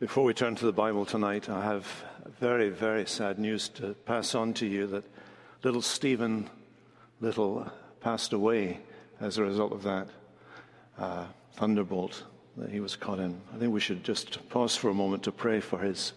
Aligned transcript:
Before 0.00 0.24
we 0.24 0.32
turn 0.32 0.54
to 0.54 0.64
the 0.64 0.72
Bible 0.72 1.04
tonight, 1.04 1.50
I 1.50 1.62
have 1.62 1.86
very, 2.40 2.70
very 2.70 3.04
sad 3.04 3.38
news 3.38 3.68
to 3.68 3.92
pass 4.06 4.34
on 4.34 4.54
to 4.54 4.66
you 4.66 4.86
that 4.86 5.04
little 5.62 5.82
Stephen 5.82 6.48
Little 7.20 7.70
passed 8.00 8.32
away 8.32 8.78
as 9.20 9.36
a 9.36 9.42
result 9.42 9.72
of 9.72 9.82
that 9.82 10.08
uh, 10.96 11.26
thunderbolt 11.52 12.24
that 12.56 12.70
he 12.70 12.80
was 12.80 12.96
caught 12.96 13.18
in. 13.18 13.38
I 13.54 13.58
think 13.58 13.74
we 13.74 13.80
should 13.80 14.02
just 14.02 14.48
pause 14.48 14.74
for 14.74 14.88
a 14.88 14.94
moment 14.94 15.24
to 15.24 15.32
pray 15.32 15.60
for 15.60 15.78
his, 15.78 16.14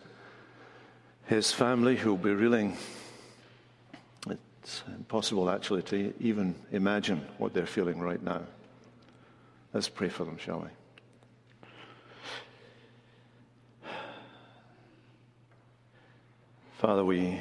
his 1.26 1.52
family 1.52 1.98
who 1.98 2.12
will 2.12 2.24
be 2.24 2.32
reeling. 2.32 2.78
It's 4.30 4.82
impossible 4.96 5.50
actually 5.50 5.82
to 5.84 6.14
even 6.22 6.56
imagine 6.72 7.28
what 7.38 7.54
they're 7.54 7.66
feeling 7.66 8.00
right 8.00 8.24
now. 8.24 8.44
Let's 9.74 9.90
pray 9.90 10.08
for 10.08 10.24
them, 10.24 10.38
shall 10.38 10.62
we? 10.62 10.83
Father, 16.84 17.06
we, 17.06 17.40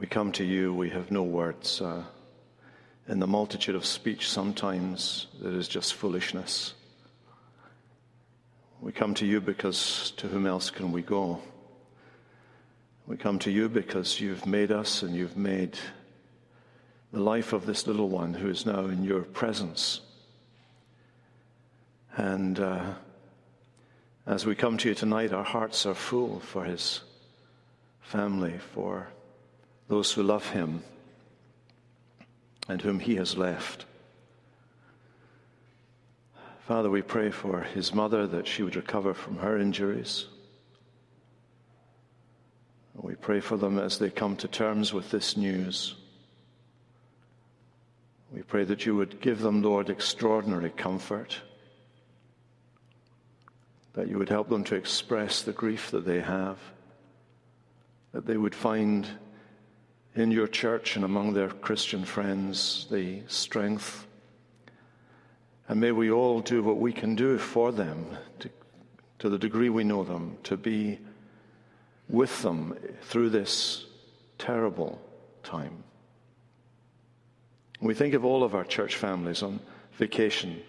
we 0.00 0.06
come 0.08 0.32
to 0.32 0.42
you, 0.42 0.74
we 0.74 0.90
have 0.90 1.12
no 1.12 1.22
words. 1.22 1.80
Uh, 1.80 2.02
in 3.06 3.20
the 3.20 3.26
multitude 3.28 3.76
of 3.76 3.86
speech, 3.86 4.28
sometimes 4.28 5.28
there 5.40 5.52
is 5.52 5.68
just 5.68 5.94
foolishness. 5.94 6.74
We 8.80 8.90
come 8.90 9.14
to 9.14 9.24
you 9.24 9.40
because 9.40 10.12
to 10.16 10.26
whom 10.26 10.44
else 10.44 10.70
can 10.70 10.90
we 10.90 11.02
go? 11.02 11.40
We 13.06 13.16
come 13.16 13.38
to 13.38 13.52
you 13.52 13.68
because 13.68 14.18
you've 14.20 14.44
made 14.44 14.72
us 14.72 15.04
and 15.04 15.14
you've 15.14 15.36
made 15.36 15.78
the 17.12 17.20
life 17.20 17.52
of 17.52 17.64
this 17.64 17.86
little 17.86 18.08
one 18.08 18.34
who 18.34 18.48
is 18.48 18.66
now 18.66 18.86
in 18.86 19.04
your 19.04 19.22
presence. 19.22 20.00
And 22.16 22.58
uh, 22.58 22.94
as 24.26 24.46
we 24.46 24.54
come 24.54 24.78
to 24.78 24.88
you 24.88 24.94
tonight, 24.94 25.32
our 25.32 25.44
hearts 25.44 25.84
are 25.84 25.94
full 25.94 26.40
for 26.40 26.64
his 26.64 27.00
family, 28.00 28.58
for 28.72 29.08
those 29.88 30.12
who 30.12 30.22
love 30.22 30.48
him 30.50 30.82
and 32.68 32.80
whom 32.80 33.00
he 33.00 33.16
has 33.16 33.36
left. 33.36 33.84
Father, 36.66 36.88
we 36.88 37.02
pray 37.02 37.30
for 37.30 37.62
his 37.62 37.92
mother 37.92 38.26
that 38.28 38.46
she 38.46 38.62
would 38.62 38.76
recover 38.76 39.12
from 39.12 39.38
her 39.38 39.58
injuries. 39.58 40.26
We 42.94 43.16
pray 43.16 43.40
for 43.40 43.56
them 43.56 43.78
as 43.78 43.98
they 43.98 44.10
come 44.10 44.36
to 44.36 44.48
terms 44.48 44.92
with 44.92 45.10
this 45.10 45.36
news. 45.36 45.96
We 48.32 48.42
pray 48.42 48.64
that 48.64 48.86
you 48.86 48.94
would 48.94 49.20
give 49.20 49.40
them, 49.40 49.62
Lord, 49.62 49.90
extraordinary 49.90 50.70
comfort 50.70 51.40
that 53.94 54.08
you 54.08 54.18
would 54.18 54.28
help 54.28 54.48
them 54.48 54.64
to 54.64 54.74
express 54.74 55.42
the 55.42 55.52
grief 55.52 55.90
that 55.90 56.06
they 56.06 56.20
have, 56.20 56.58
that 58.12 58.26
they 58.26 58.36
would 58.36 58.54
find 58.54 59.06
in 60.14 60.30
your 60.30 60.46
church 60.46 60.96
and 60.96 61.04
among 61.04 61.32
their 61.32 61.48
Christian 61.48 62.04
friends 62.04 62.86
the 62.90 63.22
strength. 63.26 64.06
And 65.68 65.80
may 65.80 65.92
we 65.92 66.10
all 66.10 66.40
do 66.40 66.62
what 66.62 66.78
we 66.78 66.92
can 66.92 67.14
do 67.14 67.38
for 67.38 67.72
them, 67.72 68.06
to, 68.40 68.50
to 69.20 69.28
the 69.28 69.38
degree 69.38 69.68
we 69.68 69.84
know 69.84 70.04
them, 70.04 70.36
to 70.44 70.56
be 70.56 70.98
with 72.08 72.42
them 72.42 72.76
through 73.02 73.30
this 73.30 73.86
terrible 74.38 75.00
time. 75.42 75.84
We 77.80 77.94
think 77.94 78.14
of 78.14 78.24
all 78.24 78.44
of 78.44 78.54
our 78.54 78.64
church 78.64 78.96
families 78.96 79.42
on 79.42 79.60
vacation 79.94 80.62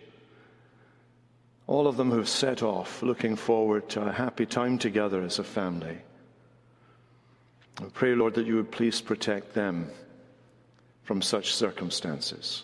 all 1.68 1.88
of 1.88 1.98
them 1.98 2.12
who've 2.12 2.28
set 2.28 2.62
off 2.62 3.02
looking 3.02 3.36
forward 3.36 3.90
to 3.90 4.02
a 4.02 4.12
happy 4.12 4.46
time 4.46 4.78
together 4.78 5.22
as 5.22 5.40
a 5.40 5.44
family. 5.44 5.98
I 7.82 7.86
pray, 7.94 8.16
Lord, 8.16 8.36
that 8.36 8.46
you 8.46 8.56
would 8.56 8.72
please 8.72 9.02
protect 9.02 9.54
them 9.54 9.90
from 11.04 11.22
such 11.22 11.54
circumstances. 11.54 12.64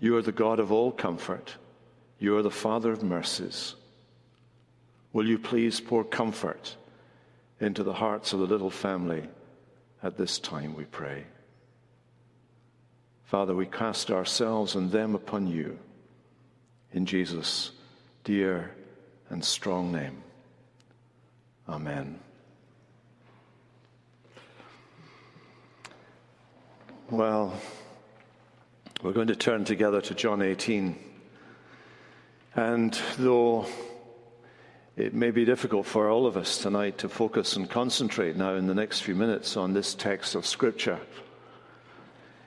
You 0.00 0.16
are 0.16 0.22
the 0.22 0.32
God 0.32 0.60
of 0.60 0.72
all 0.72 0.92
comfort. 0.92 1.54
You 2.18 2.36
are 2.36 2.42
the 2.42 2.50
Father 2.50 2.92
of 2.92 3.02
mercies. 3.02 3.74
Will 5.12 5.26
you 5.26 5.38
please 5.38 5.80
pour 5.80 6.04
comfort 6.04 6.76
into 7.58 7.82
the 7.82 7.92
hearts 7.92 8.32
of 8.32 8.40
the 8.40 8.46
little 8.46 8.70
family 8.70 9.28
at 10.02 10.16
this 10.16 10.38
time, 10.38 10.74
we 10.74 10.84
pray. 10.84 11.24
Father, 13.24 13.54
we 13.54 13.66
cast 13.66 14.10
ourselves 14.10 14.74
and 14.74 14.90
them 14.90 15.14
upon 15.14 15.46
you 15.46 15.78
in 16.92 17.06
Jesus' 17.06 17.70
dear 18.24 18.72
and 19.28 19.44
strong 19.44 19.92
name. 19.92 20.22
Amen. 21.68 22.18
Well, 27.10 27.54
we're 29.02 29.12
going 29.12 29.28
to 29.28 29.36
turn 29.36 29.64
together 29.64 30.00
to 30.00 30.14
John 30.14 30.42
18. 30.42 30.96
And 32.54 33.00
though 33.18 33.66
it 34.96 35.14
may 35.14 35.30
be 35.30 35.44
difficult 35.44 35.86
for 35.86 36.10
all 36.10 36.26
of 36.26 36.36
us 36.36 36.58
tonight 36.58 36.98
to 36.98 37.08
focus 37.08 37.56
and 37.56 37.70
concentrate 37.70 38.36
now 38.36 38.54
in 38.54 38.66
the 38.66 38.74
next 38.74 39.00
few 39.00 39.14
minutes 39.14 39.56
on 39.56 39.72
this 39.72 39.94
text 39.94 40.34
of 40.34 40.44
Scripture, 40.44 40.98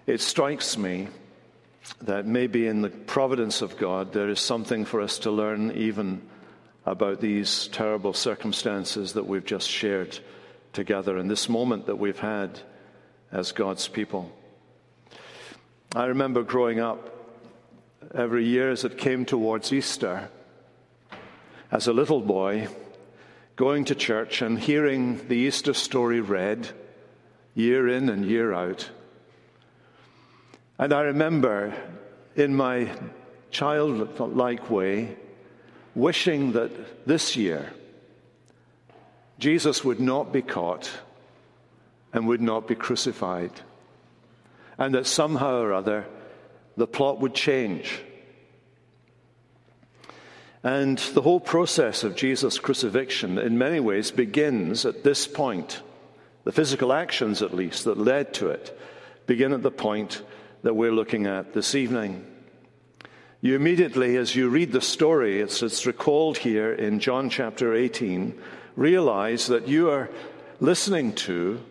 it 0.06 0.22
strikes 0.22 0.78
me 0.78 1.08
that 2.02 2.26
maybe 2.26 2.68
in 2.68 2.82
the 2.82 2.90
providence 2.90 3.62
of 3.62 3.78
God, 3.78 4.14
there 4.14 4.30
is 4.30 4.40
something 4.40 4.86
for 4.86 5.02
us 5.02 5.20
to 5.20 5.32
learn 5.32 5.72
even 5.72 6.22
about 6.86 7.22
these 7.22 7.68
terrible 7.68 8.14
circumstances 8.14 9.14
that 9.14 9.26
we've 9.26 9.46
just 9.46 9.70
shared 9.70 10.20
together 10.74 11.18
in 11.18 11.28
this 11.28 11.48
moment 11.48 11.86
that 11.86 11.98
we've 11.98 12.20
had 12.20 12.60
as 13.32 13.52
God's 13.52 13.88
people. 13.88 14.32
I 15.96 16.06
remember 16.06 16.44
growing 16.44 16.80
up 16.80 17.10
every 18.14 18.46
year 18.46 18.72
as 18.72 18.84
it 18.84 18.98
came 18.98 19.26
towards 19.26 19.72
Easter, 19.72 20.30
as 21.72 21.88
a 21.88 21.94
little 21.94 22.22
boy, 22.22 22.68
going 23.56 23.86
to 23.86 23.96
church 23.96 24.42
and 24.42 24.60
hearing 24.60 25.28
the 25.28 25.36
Easter 25.36 25.74
story 25.74 26.20
read 26.20 26.70
year 27.56 27.88
in 27.88 28.10
and 28.10 28.26
year 28.26 28.54
out 28.54 28.90
and 30.84 30.92
I 30.92 31.04
remember 31.04 31.74
in 32.36 32.54
my 32.54 32.92
childlike 33.52 34.70
way 34.70 35.16
wishing 35.96 36.52
that 36.52 37.08
this 37.08 37.38
year 37.38 37.72
Jesus 39.40 39.86
would 39.86 40.02
not 40.02 40.34
be 40.34 40.42
caught 40.42 40.92
and 42.12 42.28
would 42.28 42.42
not 42.42 42.68
be 42.68 42.76
crucified, 42.76 43.52
and 44.78 44.94
that 44.94 45.08
somehow 45.08 45.62
or 45.62 45.72
other 45.72 46.06
the 46.76 46.86
plot 46.86 47.22
would 47.22 47.34
change. 47.34 48.02
And 50.64 50.98
the 50.98 51.22
whole 51.22 51.40
process 51.40 52.04
of 52.04 52.18
Jesus' 52.18 52.60
crucifixion, 52.60 53.38
in 53.38 53.58
many 53.58 53.80
ways, 53.80 54.12
begins 54.12 54.86
at 54.86 55.06
this 55.06 55.28
point. 55.28 55.82
The 56.44 56.52
physical 56.52 56.92
actions, 56.92 57.42
at 57.42 57.54
least, 57.54 57.86
that 57.86 57.98
led 57.98 58.34
to 58.34 58.50
it, 58.50 58.78
begin 59.28 59.54
at 59.54 59.64
the 59.64 59.72
point 59.72 60.22
that 60.64 60.76
we're 60.76 60.92
looking 60.92 61.28
at 61.28 61.54
this 61.54 61.76
evening. 61.76 62.26
You 63.42 63.56
immediately, 63.56 64.16
as 64.16 64.36
you 64.36 64.48
read 64.50 64.72
the 64.72 64.82
story, 64.82 65.42
it's, 65.42 65.62
it's 65.62 65.86
recalled 65.86 66.38
here 66.38 66.72
in 66.72 67.00
John 67.00 67.30
chapter 67.30 67.76
18, 67.76 68.42
realize 68.78 69.48
that 69.48 69.68
you 69.68 69.90
are 69.90 70.10
listening 70.62 71.14
to 71.14 71.62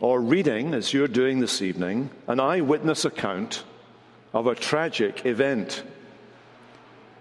or 0.00 0.20
reading, 0.20 0.72
as 0.72 0.94
you're 0.94 1.06
doing 1.06 1.40
this 1.40 1.60
evening, 1.60 2.08
an 2.26 2.40
eyewitness 2.40 3.04
account 3.04 3.62
of 4.32 4.46
a 4.46 4.54
tragic 4.54 5.26
event. 5.26 5.82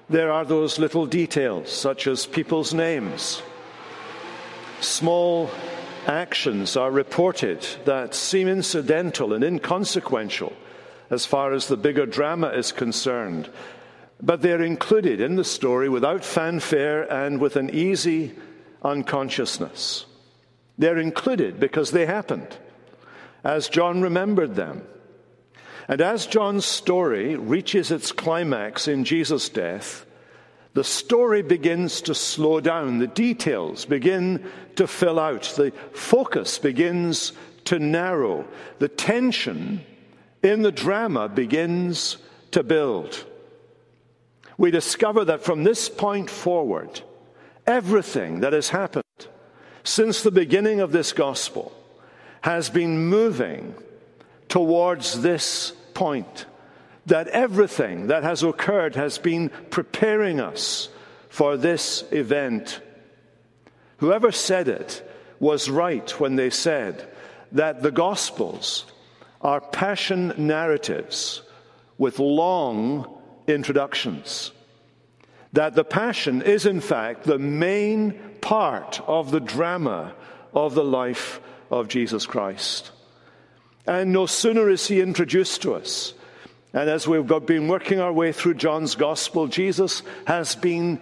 There 0.09 0.31
are 0.31 0.45
those 0.45 0.79
little 0.79 1.05
details, 1.05 1.69
such 1.69 2.07
as 2.07 2.25
people's 2.25 2.73
names, 2.73 3.43
small 4.79 5.51
actions 6.07 6.75
are 6.75 6.91
reported 6.91 7.65
that 7.85 8.15
seem 8.15 8.47
incidental 8.47 9.33
and 9.33 9.43
inconsequential 9.43 10.53
as 11.09 11.25
far 11.25 11.53
as 11.53 11.67
the 11.67 11.77
bigger 11.77 12.05
drama 12.05 12.49
is 12.49 12.71
concerned, 12.71 13.49
but 14.21 14.41
they're 14.41 14.63
included 14.63 15.19
in 15.19 15.35
the 15.35 15.43
story 15.43 15.89
without 15.89 16.23
fanfare 16.23 17.11
and 17.11 17.39
with 17.39 17.55
an 17.55 17.69
easy 17.69 18.33
unconsciousness. 18.81 20.05
They're 20.77 20.97
included 20.97 21.59
because 21.59 21.91
they 21.91 22.05
happened, 22.05 22.57
as 23.43 23.69
John 23.69 24.01
remembered 24.01 24.55
them. 24.55 24.83
And 25.87 25.99
as 25.99 26.25
John's 26.25 26.65
story 26.65 27.35
reaches 27.35 27.91
its 27.91 28.11
climax 28.11 28.87
in 28.87 29.03
Jesus' 29.03 29.49
death, 29.49 30.05
the 30.73 30.83
story 30.83 31.41
begins 31.41 32.01
to 32.01 32.15
slow 32.15 32.61
down. 32.61 32.99
The 32.99 33.07
details 33.07 33.85
begin 33.85 34.49
to 34.75 34.87
fill 34.87 35.19
out. 35.19 35.43
The 35.57 35.71
focus 35.93 36.59
begins 36.59 37.33
to 37.65 37.77
narrow. 37.77 38.47
The 38.79 38.87
tension 38.87 39.83
in 40.41 40.61
the 40.61 40.71
drama 40.71 41.27
begins 41.27 42.17
to 42.51 42.63
build. 42.63 43.25
we 44.57 44.71
discover 44.71 45.25
that 45.25 45.43
from 45.43 45.63
this 45.63 45.89
point 45.89 46.29
forward, 46.29 47.01
everything 47.65 48.41
that 48.41 48.53
has 48.53 48.69
happened 48.69 49.03
since 49.83 50.21
the 50.21 50.31
beginning 50.31 50.79
of 50.79 50.91
this 50.91 51.13
gospel 51.13 51.71
has 52.41 52.69
been 52.69 53.07
moving 53.07 53.73
towards 54.49 55.21
this 55.21 55.71
point. 55.93 56.45
That 57.07 57.27
everything 57.29 58.07
that 58.07 58.23
has 58.23 58.43
occurred 58.43 58.95
has 58.95 59.17
been 59.17 59.49
preparing 59.69 60.39
us 60.39 60.89
for 61.29 61.57
this 61.57 62.03
event. 62.11 62.81
Whoever 63.97 64.31
said 64.31 64.67
it 64.67 65.07
was 65.39 65.69
right 65.69 66.09
when 66.19 66.35
they 66.35 66.49
said 66.49 67.07
that 67.51 67.81
the 67.81 67.91
Gospels 67.91 68.85
are 69.41 69.59
passion 69.59 70.33
narratives 70.37 71.41
with 71.97 72.19
long 72.19 73.21
introductions. 73.47 74.51
That 75.53 75.75
the 75.75 75.83
Passion 75.83 76.41
is, 76.41 76.65
in 76.65 76.79
fact, 76.79 77.23
the 77.23 77.39
main 77.39 78.13
part 78.41 79.01
of 79.07 79.31
the 79.31 79.39
drama 79.39 80.13
of 80.53 80.75
the 80.75 80.83
life 80.83 81.41
of 81.69 81.87
Jesus 81.87 82.25
Christ. 82.25 82.91
And 83.85 84.13
no 84.13 84.25
sooner 84.25 84.69
is 84.69 84.87
he 84.87 85.01
introduced 85.01 85.63
to 85.63 85.73
us, 85.73 86.13
and 86.73 86.89
as 86.89 87.07
we've 87.07 87.27
been 87.45 87.67
working 87.67 87.99
our 87.99 88.13
way 88.13 88.31
through 88.31 88.55
John's 88.55 88.95
Gospel, 88.95 89.47
Jesus 89.47 90.03
has 90.25 90.55
been, 90.55 90.99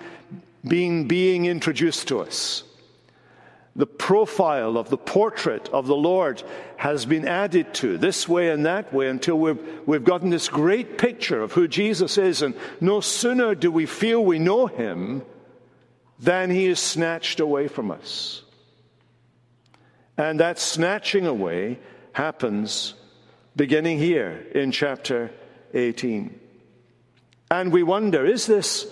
been 0.68 1.08
being 1.08 1.46
introduced 1.46 2.08
to 2.10 2.20
us 2.20 2.64
the 3.80 3.88
profile 3.88 4.78
of 4.78 4.90
the 4.90 4.98
portrait 4.98 5.70
of 5.70 5.88
the 5.88 5.96
Lord 5.96 6.44
has 6.76 7.06
been 7.06 7.26
added 7.26 7.74
to 7.76 7.98
this 7.98 8.28
way 8.28 8.50
and 8.50 8.66
that 8.66 8.94
way 8.94 9.08
until 9.08 9.40
we've, 9.40 9.60
we've 9.86 10.04
gotten 10.04 10.30
this 10.30 10.50
great 10.50 10.98
picture 10.98 11.42
of 11.42 11.54
who 11.54 11.66
Jesus 11.66 12.18
is. 12.18 12.42
And 12.42 12.56
no 12.82 13.00
sooner 13.00 13.56
do 13.56 13.72
we 13.72 13.86
feel 13.86 14.24
we 14.24 14.38
know 14.38 14.68
him 14.68 15.24
than 16.20 16.50
he 16.50 16.66
is 16.66 16.78
snatched 16.78 17.40
away 17.40 17.70
from 17.70 17.90
us. 17.90 18.44
And 20.18 20.42
that 20.42 20.60
snatching 20.60 21.26
away 21.26 21.80
happens 22.12 22.96
beginning 23.56 23.98
here 23.98 24.46
in 24.54 24.74
chapter 24.74 25.32
18. 25.74 26.40
And 27.52 27.72
we 27.72 27.84
wonder 27.84 28.26
is 28.26 28.46
this 28.46 28.92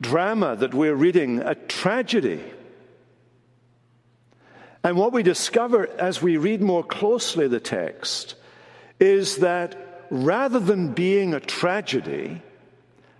drama 0.00 0.56
that 0.56 0.74
we're 0.74 0.94
reading 0.94 1.40
a 1.40 1.54
tragedy? 1.54 2.42
And 4.84 4.96
what 4.96 5.12
we 5.12 5.22
discover 5.22 5.88
as 5.98 6.22
we 6.22 6.36
read 6.36 6.60
more 6.60 6.84
closely 6.84 7.48
the 7.48 7.60
text 7.60 8.34
is 9.00 9.36
that 9.38 10.06
rather 10.10 10.60
than 10.60 10.92
being 10.92 11.34
a 11.34 11.40
tragedy, 11.40 12.40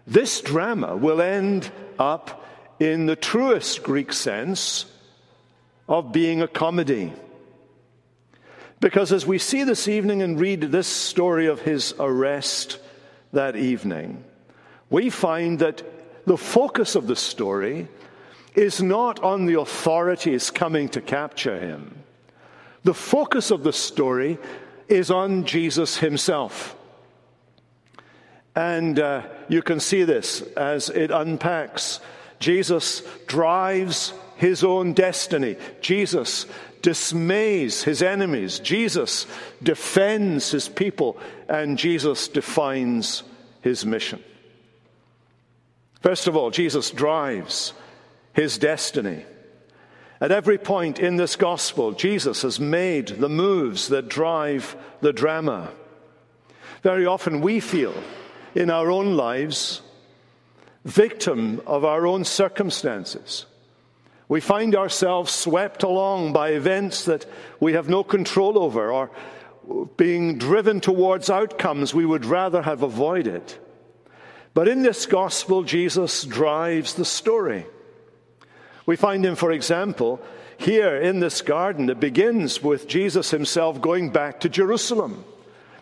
this 0.07 0.41
drama 0.41 0.97
will 0.97 1.21
end 1.21 1.71
up 1.99 2.47
in 2.81 3.07
the 3.07 3.17
truest 3.17 3.83
Greek 3.83 4.13
sense 4.13 4.87
of 5.89 6.13
being 6.13 6.43
a 6.43 6.49
comedy. 6.49 7.13
Because 8.81 9.13
as 9.13 9.27
we 9.27 9.39
see 9.39 9.65
this 9.65 9.89
evening 9.89 10.23
and 10.23 10.39
read 10.39 10.61
this 10.61 10.87
story 10.87 11.47
of 11.47 11.61
his 11.61 11.95
arrest 11.99 12.79
that 13.33 13.57
evening, 13.57 14.23
we 14.89 15.11
find 15.11 15.59
that 15.59 15.83
the 16.27 16.37
focus 16.37 16.95
of 16.95 17.07
the 17.07 17.17
story 17.17 17.89
is 18.55 18.83
not 18.83 19.21
on 19.23 19.47
the 19.47 19.59
authorities 19.61 20.51
coming 20.51 20.89
to 20.91 21.01
capture 21.01 21.59
him. 21.59 22.05
The 22.85 22.95
focus 22.95 23.51
of 23.51 23.65
the 23.65 23.73
story 23.73 24.39
is 24.89 25.11
on 25.11 25.45
Jesus 25.45 25.99
himself. 25.99 26.77
And 28.55 28.99
uh, 28.99 29.23
you 29.49 29.63
can 29.63 29.81
see 29.81 30.05
this 30.05 30.43
as 30.57 30.89
it 30.89 31.11
unpacks. 31.11 32.01
Jesus 32.41 33.03
drives 33.27 34.13
his 34.37 34.65
own 34.65 34.93
destiny. 34.93 35.57
Jesus 35.81 36.47
dismays 36.83 37.83
his 37.83 38.03
enemies. 38.03 38.59
Jesus 38.61 39.27
defends 39.63 40.51
his 40.51 40.69
people. 40.69 41.19
And 41.49 41.79
Jesus 41.79 42.29
defines 42.29 43.23
his 43.63 43.85
mission. 43.87 44.23
First 46.01 46.29
of 46.29 46.37
all, 46.37 46.51
Jesus 46.51 46.91
drives 46.91 47.73
his 48.33 48.59
destiny. 48.59 49.25
At 50.21 50.33
every 50.33 50.59
point 50.59 50.99
in 50.99 51.17
this 51.17 51.37
gospel, 51.37 51.93
Jesus 51.93 52.43
has 52.43 52.59
made 52.59 53.09
the 53.09 53.29
moves 53.29 53.89
that 53.89 54.09
drive 54.09 54.77
the 55.01 55.13
drama. 55.13 55.71
Very 56.83 57.07
often 57.07 57.41
we 57.41 57.61
feel 57.61 57.95
in 58.55 58.71
our 58.71 58.91
own 58.91 59.17
lives 59.17 59.83
victim 60.85 61.61
of 61.67 61.85
our 61.85 62.07
own 62.07 62.25
circumstances. 62.25 63.47
We 64.29 64.41
find 64.41 64.77
ourselves 64.77 65.33
swept 65.33 65.83
along 65.83 66.35
by 66.35 66.51
events 66.51 67.05
that 67.07 67.25
we 67.61 67.73
have 67.73 67.89
no 67.89 68.05
control 68.05 68.59
over 68.59 68.93
or 68.93 69.11
being 69.97 70.39
driven 70.39 70.81
towards 70.81 71.31
outcomes 71.31 71.95
we 71.95 72.07
would 72.07 72.25
rather 72.25 72.63
have 72.63 72.83
avoided. 72.83 73.55
But 74.55 74.69
in 74.69 74.83
this 74.83 75.07
gospel, 75.07 75.63
Jesus 75.63 76.25
drives 76.25 76.95
the 76.95 77.05
story. 77.05 77.67
We 78.87 78.97
find 78.97 79.25
him, 79.25 79.37
for 79.37 79.53
example, 79.53 80.21
here 80.57 80.97
in 80.97 81.21
this 81.21 81.43
garden. 81.43 81.89
It 81.89 82.01
begins 82.01 82.63
with 82.63 82.89
Jesus 82.89 83.31
himself 83.31 83.81
going 83.81 84.11
back 84.11 84.41
to 84.41 84.49
Jerusalem. 84.49 85.25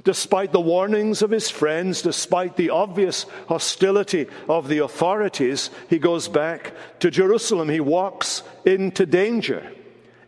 Despite 0.07 0.53
the 0.53 0.61
warnings 0.61 1.21
of 1.21 1.33
his 1.33 1.51
friends, 1.51 2.01
despite 2.01 2.55
the 2.55 2.71
obvious 2.71 3.27
hostility 3.49 4.29
of 4.49 4.69
the 4.69 4.79
authorities, 4.79 5.69
he 5.91 5.99
goes 5.99 6.29
back 6.29 6.73
to 7.01 7.11
Jerusalem. 7.11 7.69
He 7.69 7.81
walks 7.81 8.45
into 8.65 9.05
danger 9.05 9.69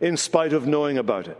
in 0.01 0.17
spite 0.17 0.51
of 0.51 0.67
knowing 0.67 0.97
about 0.97 1.29
it. 1.29 1.37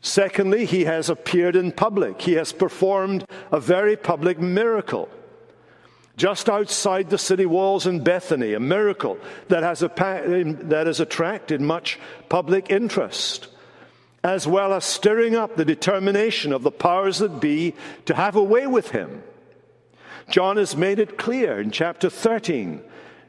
Secondly, 0.00 0.64
he 0.64 0.86
has 0.86 1.10
appeared 1.10 1.54
in 1.54 1.72
public. 1.72 2.22
He 2.22 2.32
has 2.32 2.50
performed 2.50 3.26
a 3.50 3.60
very 3.60 3.94
public 3.94 4.40
miracle 4.40 5.10
just 6.16 6.48
outside 6.48 7.10
the 7.10 7.18
city 7.18 7.44
walls 7.44 7.86
in 7.86 8.02
Bethany, 8.02 8.54
a 8.54 8.60
miracle 8.60 9.18
that 9.48 9.62
has, 9.62 9.82
a, 9.82 9.88
that 9.88 10.86
has 10.86 10.98
attracted 10.98 11.60
much 11.60 11.98
public 12.30 12.70
interest, 12.70 13.48
as 14.24 14.46
well 14.46 14.72
as 14.72 14.84
stirring 14.84 15.34
up 15.34 15.56
the 15.56 15.64
determination 15.64 16.52
of 16.52 16.62
the 16.62 16.70
powers 16.70 17.18
that 17.18 17.40
be 17.40 17.74
to 18.04 18.14
have 18.14 18.36
a 18.36 18.42
way 18.42 18.66
with 18.66 18.90
him. 18.90 19.22
John 20.28 20.56
has 20.56 20.76
made 20.76 20.98
it 20.98 21.18
clear 21.18 21.60
in 21.60 21.70
chapter 21.70 22.08
13. 22.08 22.82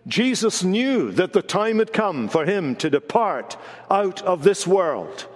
Jesus 0.06 0.63
knew 0.63 1.12
that 1.12 1.34
the 1.34 1.41
time 1.41 1.79
had 1.79 1.94
come 1.94 2.27
for 2.27 2.46
him 2.46 2.75
to 2.77 2.89
depart 2.89 3.58
out 3.89 4.22
of 4.22 4.44
this 4.44 4.68
world 4.68 5.27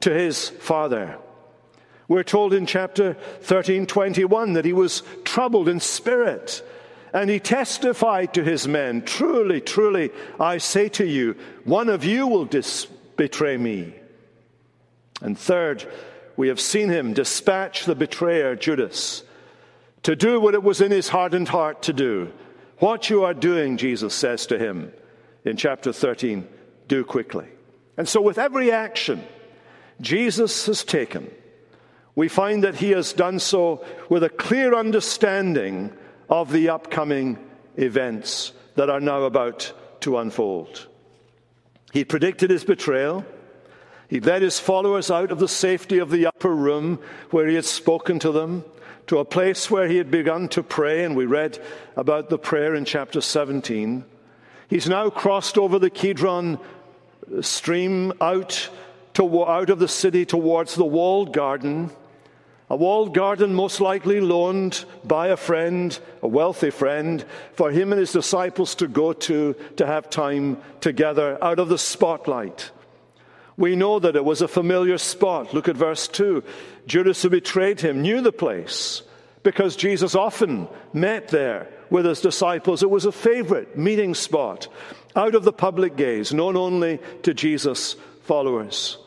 to 0.00 0.10
his 0.10 0.48
Father. 0.48 1.18
We're 2.08 2.22
told 2.22 2.52
in 2.52 2.66
chapter 2.66 3.14
13, 3.42 3.86
21 3.86 4.54
that 4.54 4.64
he 4.64 4.72
was 4.72 5.02
troubled 5.24 5.68
in 5.68 5.80
spirit 5.80 6.62
and 7.12 7.28
he 7.28 7.40
testified 7.40 8.34
to 8.34 8.42
his 8.42 8.66
men, 8.66 9.02
Truly, 9.02 9.60
truly, 9.60 10.10
I 10.40 10.58
say 10.58 10.88
to 10.90 11.06
you, 11.06 11.36
one 11.64 11.88
of 11.88 12.04
you 12.04 12.26
will 12.26 12.46
dis- 12.46 12.86
betray 13.16 13.56
me. 13.56 13.94
And 15.22 15.38
third, 15.38 15.90
we 16.36 16.48
have 16.48 16.60
seen 16.60 16.88
him 16.88 17.14
dispatch 17.14 17.84
the 17.84 17.94
betrayer, 17.94 18.56
Judas, 18.56 19.22
to 20.02 20.16
do 20.16 20.40
what 20.40 20.54
it 20.54 20.62
was 20.62 20.80
in 20.80 20.90
his 20.90 21.08
hardened 21.08 21.48
heart 21.48 21.82
to 21.82 21.92
do. 21.92 22.32
What 22.78 23.08
you 23.08 23.22
are 23.22 23.34
doing, 23.34 23.76
Jesus 23.76 24.12
says 24.12 24.46
to 24.46 24.58
him 24.58 24.92
in 25.44 25.56
chapter 25.56 25.92
13, 25.92 26.46
do 26.88 27.04
quickly. 27.04 27.46
And 27.96 28.08
so, 28.08 28.20
with 28.20 28.38
every 28.38 28.72
action 28.72 29.24
Jesus 30.00 30.66
has 30.66 30.82
taken, 30.82 31.30
we 32.14 32.28
find 32.28 32.64
that 32.64 32.74
he 32.74 32.90
has 32.90 33.12
done 33.12 33.38
so 33.38 33.84
with 34.08 34.24
a 34.24 34.28
clear 34.28 34.74
understanding 34.74 35.92
of 36.28 36.50
the 36.50 36.68
upcoming 36.68 37.38
events 37.76 38.52
that 38.74 38.90
are 38.90 39.00
now 39.00 39.22
about 39.22 39.72
to 40.00 40.18
unfold. 40.18 40.88
He 41.92 42.04
predicted 42.04 42.50
his 42.50 42.64
betrayal. 42.64 43.24
He 44.12 44.20
led 44.20 44.42
his 44.42 44.60
followers 44.60 45.10
out 45.10 45.32
of 45.32 45.38
the 45.38 45.48
safety 45.48 45.96
of 45.96 46.10
the 46.10 46.26
upper 46.26 46.54
room 46.54 46.98
where 47.30 47.46
he 47.46 47.54
had 47.54 47.64
spoken 47.64 48.18
to 48.18 48.30
them 48.30 48.62
to 49.06 49.16
a 49.20 49.24
place 49.24 49.70
where 49.70 49.88
he 49.88 49.96
had 49.96 50.10
begun 50.10 50.48
to 50.48 50.62
pray, 50.62 51.02
and 51.02 51.16
we 51.16 51.24
read 51.24 51.58
about 51.96 52.28
the 52.28 52.36
prayer 52.36 52.74
in 52.74 52.84
chapter 52.84 53.22
17. 53.22 54.04
He's 54.68 54.86
now 54.86 55.08
crossed 55.08 55.56
over 55.56 55.78
the 55.78 55.88
Kidron 55.88 56.58
stream 57.40 58.12
out, 58.20 58.68
to, 59.14 59.46
out 59.46 59.70
of 59.70 59.78
the 59.78 59.88
city 59.88 60.26
towards 60.26 60.74
the 60.74 60.84
walled 60.84 61.32
garden 61.32 61.90
a 62.68 62.76
walled 62.76 63.14
garden, 63.14 63.54
most 63.54 63.80
likely 63.80 64.20
loaned 64.20 64.84
by 65.04 65.28
a 65.28 65.36
friend, 65.38 65.98
a 66.22 66.28
wealthy 66.28 66.70
friend, 66.70 67.24
for 67.54 67.70
him 67.70 67.92
and 67.92 68.00
his 68.00 68.12
disciples 68.12 68.74
to 68.74 68.88
go 68.88 69.14
to 69.14 69.54
to 69.76 69.86
have 69.86 70.10
time 70.10 70.58
together 70.80 71.42
out 71.42 71.58
of 71.58 71.70
the 71.70 71.78
spotlight. 71.78 72.70
We 73.56 73.76
know 73.76 73.98
that 73.98 74.16
it 74.16 74.24
was 74.24 74.42
a 74.42 74.48
familiar 74.48 74.98
spot. 74.98 75.52
Look 75.52 75.68
at 75.68 75.76
verse 75.76 76.08
2. 76.08 76.42
Judas, 76.86 77.22
who 77.22 77.30
betrayed 77.30 77.80
him, 77.80 78.02
knew 78.02 78.20
the 78.20 78.32
place 78.32 79.02
because 79.42 79.76
Jesus 79.76 80.14
often 80.14 80.68
met 80.92 81.28
there 81.28 81.68
with 81.90 82.06
his 82.06 82.20
disciples. 82.20 82.82
It 82.82 82.90
was 82.90 83.04
a 83.04 83.12
favorite 83.12 83.76
meeting 83.76 84.14
spot 84.14 84.68
out 85.14 85.34
of 85.34 85.44
the 85.44 85.52
public 85.52 85.96
gaze, 85.96 86.32
known 86.32 86.56
only 86.56 87.00
to 87.22 87.34
Jesus' 87.34 87.96
followers. 88.22 88.98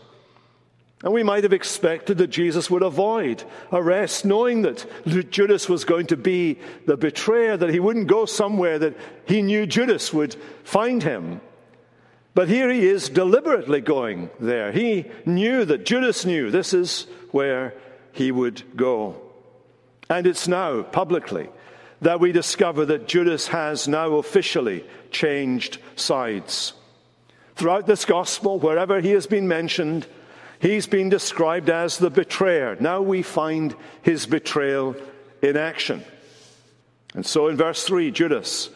And 1.04 1.14
we 1.14 1.24
might 1.24 1.44
have 1.44 1.54
expected 1.54 2.18
that 2.20 2.28
Jesus 2.28 2.70
would 2.70 2.82
avoid 2.82 3.44
arrest, 3.72 4.26
knowing 4.26 4.64
that 4.64 4.86
Judas 5.32 5.68
was 5.70 5.86
going 5.86 6.08
to 6.08 6.18
be 6.18 6.60
the 6.86 6.98
betrayer, 6.98 7.58
that 7.58 7.70
he 7.70 7.80
wouldn't 7.80 8.08
go 8.08 8.26
somewhere 8.26 8.80
that 8.80 8.98
he 9.26 9.42
knew 9.42 9.66
Judas 9.66 10.14
would 10.14 10.36
find 10.64 11.04
him. 11.04 11.42
But 12.36 12.50
here 12.50 12.70
he 12.70 12.86
is 12.86 13.08
deliberately 13.08 13.80
going 13.80 14.30
there. 14.42 14.74
He 14.74 15.06
knew 15.26 15.64
that 15.66 15.86
Judas 15.86 16.26
knew 16.26 16.52
this 16.52 16.74
is 16.74 17.08
where 17.32 17.74
he 18.12 18.30
would 18.32 18.62
go. 18.76 19.22
And 20.10 20.28
it's 20.28 20.48
now, 20.48 20.84
publicly, 20.84 21.50
that 22.02 22.20
we 22.20 22.34
discover 22.34 22.86
that 22.86 23.08
Judas 23.08 23.48
has 23.48 23.88
now 23.88 24.16
officially 24.16 24.86
changed 25.12 25.80
sides. 25.96 26.74
Throughout 27.56 27.88
this 27.88 28.04
gospel, 28.04 28.60
wherever 28.60 29.00
he 29.00 29.12
has 29.12 29.28
been 29.28 29.48
mentioned, 29.48 30.06
he's 30.60 30.88
been 30.88 31.08
described 31.08 31.70
as 31.70 31.98
the 31.98 32.10
betrayer. 32.10 32.76
Now 32.82 33.02
we 33.02 33.22
find 33.22 33.74
his 34.02 34.26
betrayal 34.26 34.98
in 35.42 35.56
action. 35.56 36.04
And 37.14 37.26
so 37.26 37.48
in 37.48 37.56
verse 37.56 37.86
3, 37.86 38.12
Judas, 38.12 38.70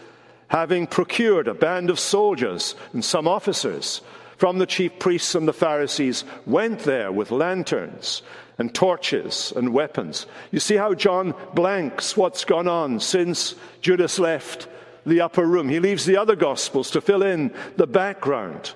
having 0.50 0.86
procured 0.86 1.48
a 1.48 1.53
band 1.53 1.89
of 1.89 2.00
soldiers 2.00 2.75
and 2.94 3.03
some 3.03 3.27
officers 3.27 4.01
from 4.39 4.58
the 4.58 4.65
chief 4.65 4.98
priests 5.00 5.36
and 5.36 5.48
the 5.48 5.53
Pharisees, 5.53 6.24
went 6.46 6.79
there 6.79 7.12
with 7.12 7.29
lanterns 7.29 8.22
and 8.58 8.74
torches 8.74 9.51
and 9.56 9.74
weapons. 9.74 10.27
You 10.51 10.62
see 10.62 10.75
how 10.75 10.94
John 10.94 11.34
blanks 11.53 12.15
what's 12.15 12.46
gone 12.46 12.68
on 12.68 13.01
since 13.01 13.56
Judas 13.82 14.18
left 14.18 14.70
the 15.06 15.20
upper 15.22 15.46
room. 15.46 15.68
He 15.68 15.82
leaves 15.82 16.06
the 16.06 16.15
other 16.15 16.38
Gospels 16.38 16.89
to 16.91 17.01
fill 17.01 17.22
in 17.22 17.53
the 17.75 17.86
background. 17.88 18.74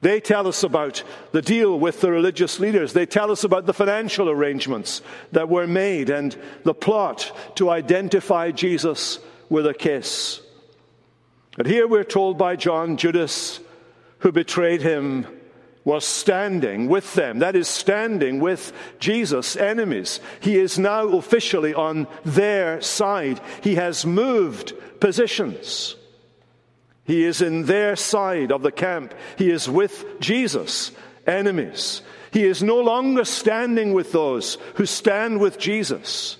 They 0.00 0.18
tell 0.18 0.46
us 0.46 0.62
about 0.62 1.02
the 1.32 1.42
deal 1.42 1.78
with 1.78 2.00
the 2.00 2.10
religious 2.10 2.58
leaders. 2.58 2.94
They 2.94 3.06
tell 3.06 3.30
us 3.30 3.44
about 3.44 3.66
the 3.66 3.74
financial 3.74 4.30
arrangements 4.30 5.02
that 5.32 5.50
were 5.50 5.66
made 5.66 6.08
and 6.08 6.34
the 6.64 6.74
plot 6.74 7.32
to 7.56 7.68
identify 7.68 8.50
Jesus 8.50 9.18
with 9.50 9.66
a 9.66 9.74
kiss. 9.74 10.40
And 11.58 11.66
here 11.66 11.86
we're 11.86 12.04
told 12.04 12.36
by 12.36 12.56
John 12.56 12.96
Judas, 12.96 13.60
who 14.18 14.32
betrayed 14.32 14.82
him, 14.82 15.26
was 15.84 16.04
standing 16.04 16.88
with 16.88 17.14
them. 17.14 17.38
That 17.38 17.56
is, 17.56 17.68
standing 17.68 18.40
with 18.40 18.72
Jesus' 18.98 19.56
enemies. 19.56 20.20
He 20.40 20.58
is 20.58 20.78
now 20.78 21.06
officially 21.08 21.72
on 21.72 22.08
their 22.24 22.80
side. 22.82 23.40
He 23.62 23.76
has 23.76 24.04
moved 24.04 24.74
positions. 25.00 25.94
He 27.04 27.24
is 27.24 27.40
in 27.40 27.66
their 27.66 27.94
side 27.94 28.50
of 28.50 28.62
the 28.62 28.72
camp. 28.72 29.14
He 29.38 29.48
is 29.48 29.70
with 29.70 30.04
Jesus' 30.18 30.90
enemies. 31.24 32.02
He 32.32 32.44
is 32.44 32.62
no 32.64 32.80
longer 32.80 33.24
standing 33.24 33.92
with 33.92 34.10
those 34.10 34.58
who 34.74 34.86
stand 34.86 35.40
with 35.40 35.56
Jesus, 35.56 36.36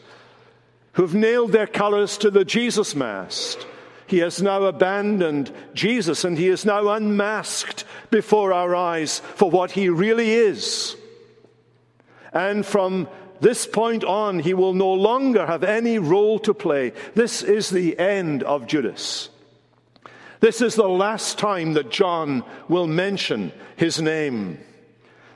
who've 0.94 1.14
nailed 1.14 1.52
their 1.52 1.68
colors 1.68 2.18
to 2.18 2.32
the 2.32 2.44
Jesus 2.44 2.96
mast 2.96 3.64
he 4.06 4.18
has 4.18 4.40
now 4.40 4.64
abandoned 4.64 5.52
Jesus 5.74 6.24
and 6.24 6.38
he 6.38 6.48
is 6.48 6.64
now 6.64 6.88
unmasked 6.88 7.84
before 8.10 8.52
our 8.52 8.74
eyes 8.74 9.20
for 9.20 9.50
what 9.50 9.72
he 9.72 9.88
really 9.88 10.32
is. 10.32 10.96
And 12.32 12.64
from 12.64 13.08
this 13.40 13.66
point 13.66 14.04
on, 14.04 14.38
he 14.40 14.54
will 14.54 14.74
no 14.74 14.92
longer 14.92 15.46
have 15.46 15.64
any 15.64 15.98
role 15.98 16.38
to 16.40 16.54
play. 16.54 16.92
This 17.14 17.42
is 17.42 17.70
the 17.70 17.98
end 17.98 18.42
of 18.42 18.66
Judas. 18.66 19.30
This 20.40 20.60
is 20.60 20.74
the 20.74 20.88
last 20.88 21.38
time 21.38 21.72
that 21.74 21.90
John 21.90 22.44
will 22.68 22.86
mention 22.86 23.52
his 23.76 24.00
name. 24.00 24.58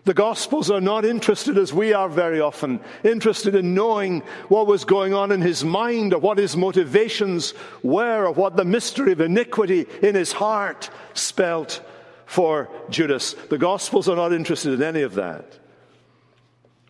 The 0.04 0.14
Gospels 0.14 0.70
are 0.70 0.80
not 0.80 1.04
interested, 1.04 1.58
as 1.58 1.74
we 1.74 1.92
are 1.92 2.08
very 2.08 2.40
often, 2.40 2.80
interested 3.04 3.54
in 3.54 3.74
knowing 3.74 4.20
what 4.48 4.66
was 4.66 4.84
going 4.84 5.12
on 5.12 5.30
in 5.30 5.42
his 5.42 5.62
mind 5.62 6.14
or 6.14 6.18
what 6.20 6.38
his 6.38 6.56
motivations 6.56 7.52
were 7.82 8.26
or 8.26 8.32
what 8.32 8.56
the 8.56 8.64
mystery 8.64 9.12
of 9.12 9.20
iniquity 9.20 9.86
in 10.02 10.14
his 10.14 10.32
heart 10.32 10.88
spelt 11.12 11.82
for 12.24 12.70
Judas. 12.88 13.34
The 13.34 13.58
Gospels 13.58 14.08
are 14.08 14.16
not 14.16 14.32
interested 14.32 14.72
in 14.72 14.82
any 14.82 15.02
of 15.02 15.14
that. 15.14 15.58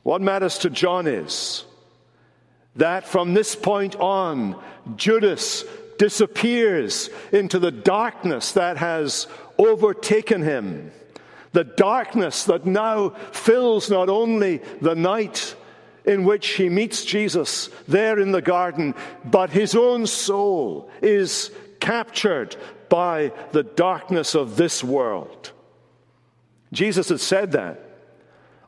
What 0.02 0.22
matters 0.22 0.58
to 0.58 0.70
John 0.70 1.06
is 1.06 1.64
that 2.76 3.06
from 3.06 3.34
this 3.34 3.56
point 3.56 3.96
on, 3.96 4.62
Judas 4.96 5.64
disappears 5.98 7.10
into 7.32 7.58
the 7.58 7.72
darkness 7.72 8.52
that 8.52 8.76
has 8.76 9.26
overtaken 9.58 10.42
him. 10.42 10.92
The 11.52 11.64
darkness 11.64 12.44
that 12.44 12.64
now 12.64 13.10
fills 13.32 13.90
not 13.90 14.08
only 14.08 14.58
the 14.80 14.94
night 14.94 15.56
in 16.04 16.24
which 16.24 16.48
he 16.50 16.68
meets 16.68 17.04
Jesus 17.04 17.68
there 17.88 18.18
in 18.18 18.32
the 18.32 18.42
garden, 18.42 18.94
but 19.24 19.50
his 19.50 19.74
own 19.74 20.06
soul 20.06 20.90
is 21.02 21.50
captured 21.80 22.56
by 22.88 23.32
the 23.52 23.62
darkness 23.62 24.34
of 24.34 24.56
this 24.56 24.82
world. 24.82 25.52
Jesus 26.72 27.08
had 27.08 27.20
said 27.20 27.52
that. 27.52 27.80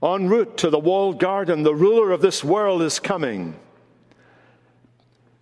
En 0.03 0.29
route 0.29 0.57
to 0.59 0.71
the 0.71 0.79
walled 0.79 1.21
garden, 1.21 1.62
the 1.62 1.75
ruler 1.75 2.11
of 2.11 2.21
this 2.21 2.43
world 2.43 2.83
is 2.83 2.99
coming. 2.99 3.55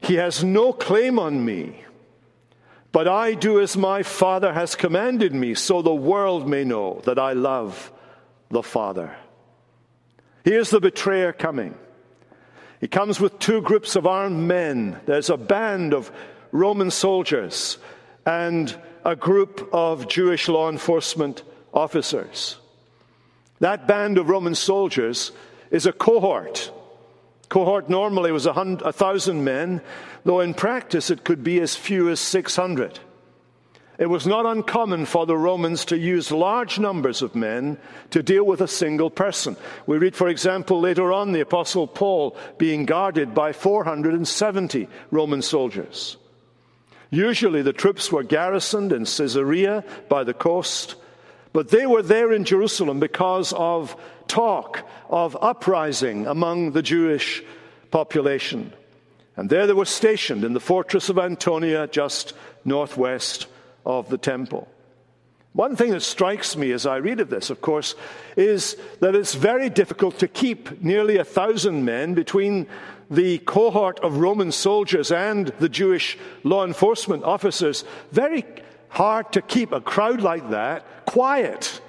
He 0.03 0.15
has 0.17 0.45
no 0.45 0.73
claim 0.73 1.19
on 1.19 1.45
me. 1.45 1.85
But 2.93 3.07
I 3.07 3.35
do 3.35 3.61
as 3.61 3.77
my 3.77 4.03
Father 4.03 4.53
has 4.53 4.75
commanded 4.75 5.33
me, 5.35 5.55
so 5.55 5.81
the 5.81 5.95
world 5.95 6.49
may 6.49 6.65
know 6.65 7.01
that 7.05 7.19
I 7.19 7.35
love 7.35 7.93
the 8.51 8.63
Father. 8.63 9.15
Here's 10.45 10.71
the 10.71 10.81
betrayer 10.81 11.33
coming. 11.33 11.77
He 12.81 12.89
comes 12.89 13.21
with 13.21 13.39
two 13.39 13.61
groups 13.61 13.95
of 13.95 14.07
armed 14.07 14.49
men. 14.49 14.99
There's 15.07 15.31
a 15.31 15.37
band 15.37 15.95
of 15.95 16.11
Roman 16.51 16.91
soldiers 16.91 17.79
and 18.27 18.75
a 19.05 19.15
group 19.15 19.69
of 19.73 20.09
Jewish 20.09 20.49
law 20.49 20.69
enforcement 20.69 21.43
officers. 21.73 22.57
That 23.61 23.87
band 23.87 24.19
of 24.19 24.29
Roman 24.29 24.55
soldiers 24.55 25.31
is 25.71 25.87
a 25.87 25.93
cohort. 25.93 26.73
Cohort 27.51 27.91
normally 27.91 28.33
was 28.33 28.47
a, 28.47 28.55
hundred, 28.55 28.87
a 28.87 28.93
thousand 28.93 29.45
men 29.45 29.83
though 30.25 30.41
in 30.41 30.55
practice 30.55 31.11
it 31.11 31.25
could 31.25 31.45
be 31.45 31.61
as 31.61 31.77
few 31.77 32.09
as 32.09 32.21
600. 32.21 32.99
It 33.99 34.09
was 34.09 34.27
not 34.27 34.47
uncommon 34.47 35.05
for 35.05 35.27
the 35.27 35.37
Romans 35.37 35.85
to 35.87 35.99
use 35.99 36.33
large 36.33 36.79
numbers 36.79 37.21
of 37.21 37.35
men 37.35 37.77
to 38.13 38.23
deal 38.23 38.45
with 38.45 38.63
a 38.63 38.69
single 38.69 39.11
person. 39.11 39.59
We 39.87 39.99
read, 39.99 40.17
for 40.17 40.29
example, 40.29 40.81
later 40.81 41.13
on 41.13 41.33
the 41.33 41.41
Apostle 41.41 41.87
Paul 41.87 42.35
being 42.57 42.87
guarded 42.87 43.35
by 43.35 43.53
470 43.53 44.89
Roman 45.11 45.43
soldiers. 45.43 46.17
Usually 47.11 47.61
the 47.61 47.75
troops 47.75 48.11
were 48.11 48.23
garrisoned 48.23 48.93
in 48.93 49.05
Caesarea 49.05 49.85
by 50.09 50.25
the 50.25 50.33
coast, 50.33 50.95
but 51.53 51.69
they 51.69 51.87
were 51.87 52.03
there 52.03 52.33
in 52.33 52.45
Jerusalem 52.45 53.01
because 53.01 53.53
of 53.53 54.01
talk 54.31 54.89
of 55.09 55.37
uprising 55.41 56.27
among 56.29 56.71
the 56.71 56.83
Jewish 56.83 57.43
population. 57.91 58.73
And 59.35 59.51
there 59.51 59.67
they 59.67 59.73
were 59.73 59.85
stationed 59.85 60.45
in 60.45 60.53
the 60.53 60.61
fortress 60.61 61.09
of 61.09 61.19
Antonia, 61.19 61.89
just 61.89 62.33
northwest 62.65 63.49
of 63.85 64.09
the 64.09 64.19
temple. 64.19 64.69
One 65.53 65.75
thing 65.75 65.91
that 65.91 66.03
strikes 66.03 66.57
me 66.57 66.71
as 66.71 66.87
I 66.87 66.99
read 66.99 67.19
of 67.19 67.29
this, 67.29 67.51
of 67.51 67.61
course, 67.61 67.97
is 68.37 68.77
that 69.01 69.17
it's 69.17 69.35
very 69.35 69.69
difficult 69.69 70.21
to 70.21 70.29
keep 70.29 70.81
nearly 70.81 71.17
a 71.17 71.25
thousand 71.25 71.85
men 71.85 72.15
between 72.15 72.69
the 73.11 73.39
cohort 73.39 73.99
of 73.99 74.19
Roman 74.19 74.53
soldiers 74.53 75.11
and 75.11 75.49
the 75.59 75.69
Jewish 75.69 76.17
law 76.45 76.65
enforcement 76.65 77.25
officers. 77.25 77.85
Very 78.13 78.45
hard 78.91 79.33
to 79.33 79.43
keep 79.43 79.73
a 79.73 79.81
crowd 79.81 80.21
like 80.21 80.51
that 80.51 81.05
quiet, 81.07 81.81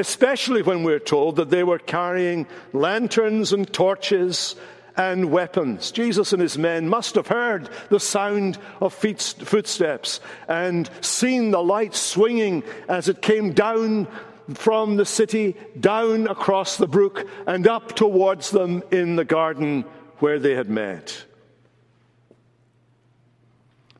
especially 0.00 0.62
when 0.62 0.82
we're 0.82 0.98
told 0.98 1.36
that 1.36 1.50
they 1.50 1.62
were 1.62 1.78
carrying 1.78 2.46
lanterns 2.72 3.52
and 3.52 3.72
torches 3.72 4.56
and 4.96 5.30
weapons. 5.30 5.92
Jesus 5.92 6.32
and 6.32 6.42
his 6.42 6.58
men 6.58 6.88
must 6.88 7.14
have 7.14 7.28
heard 7.28 7.68
the 7.90 8.00
sound 8.00 8.58
of 8.80 8.92
footsteps 8.92 10.20
and 10.48 10.90
seen 11.00 11.52
the 11.52 11.62
light 11.62 11.94
swinging 11.94 12.64
as 12.88 13.08
it 13.08 13.22
came 13.22 13.52
down 13.52 14.08
from 14.54 14.96
the 14.96 15.06
city, 15.06 15.54
down 15.78 16.26
across 16.26 16.76
the 16.76 16.88
brook, 16.88 17.28
and 17.46 17.68
up 17.68 17.94
towards 17.94 18.50
them 18.50 18.82
in 18.90 19.14
the 19.14 19.24
garden 19.24 19.84
where 20.18 20.40
they 20.40 20.54
had 20.54 20.68
met. 20.68 21.24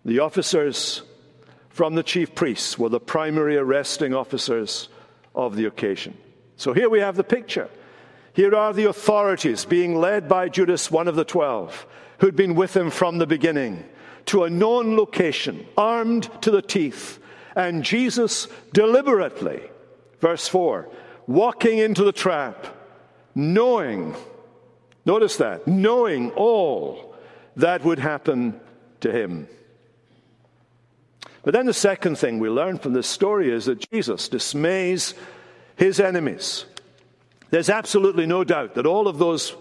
The 0.05 0.19
officers 0.19 1.03
from 1.69 1.95
the 1.95 2.03
chief 2.03 2.35
priests 2.35 2.79
were 2.79 2.89
the 2.89 2.99
primary 2.99 3.57
arresting 3.57 4.13
officers 4.13 4.89
of 5.35 5.57
the 5.57 5.67
occasion. 5.67 6.17
So 6.57 6.73
here 6.73 6.91
we 6.91 7.01
have 7.01 7.17
the 7.17 7.25
picture. 7.25 7.69
Here 8.33 8.55
are 8.55 8.73
the 8.73 8.89
authorities 8.89 9.65
being 9.65 9.97
led 9.97 10.29
by 10.29 10.49
Judas, 10.49 10.91
one 10.91 11.09
of 11.09 11.17
the 11.17 11.25
twelve, 11.25 11.87
who'd 12.19 12.37
been 12.37 12.55
with 12.55 12.77
him 12.77 12.91
from 12.91 13.19
the 13.19 13.27
beginning, 13.27 13.85
to 14.27 14.45
a 14.45 14.51
known 14.51 14.97
location, 14.97 15.67
armed 15.77 16.31
to 16.43 16.51
the 16.51 16.63
teeth. 16.63 17.19
And 17.57 17.83
Jesus 17.83 18.47
deliberately, 18.73 19.63
verse 20.21 20.47
4, 20.47 20.89
walking 21.27 21.79
into 21.79 22.05
the 22.05 22.13
trap, 22.13 22.67
knowing, 23.35 24.15
notice 25.05 25.37
that, 25.39 25.67
knowing 25.67 26.31
all 26.33 27.17
that 27.57 27.85
would 27.85 27.99
happen 27.99 28.61
to 29.01 29.11
him. 29.11 29.49
But 31.43 31.55
then 31.55 31.67
the 31.67 31.75
second 31.75 32.17
thing 32.17 32.39
we 32.39 32.49
learn 32.49 32.79
from 32.79 32.93
this 32.93 33.07
story 33.07 33.51
is 33.51 33.65
that 33.65 33.91
Jesus 33.91 34.29
dismays 34.29 35.15
his 35.77 35.99
enemies. 35.99 36.67
There's 37.51 37.71
absolutely 37.71 38.27
no 38.27 38.45
doubt 38.45 38.75
that 38.75 38.87
all 38.87 39.09
of 39.09 39.19
those 39.19 39.57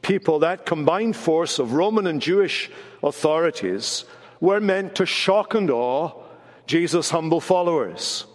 people, 0.00 0.40
that 0.40 0.66
combined 0.66 1.14
force 1.14 1.58
of 1.58 1.74
Roman 1.74 2.06
and 2.06 2.20
Jewish 2.20 2.70
authorities, 3.02 4.04
were 4.40 4.60
meant 4.60 4.96
to 4.96 5.06
shock 5.06 5.54
and 5.54 5.70
awe 5.70 6.12
Jesus' 6.66 7.10
humble 7.10 7.40
followers. 7.40 8.26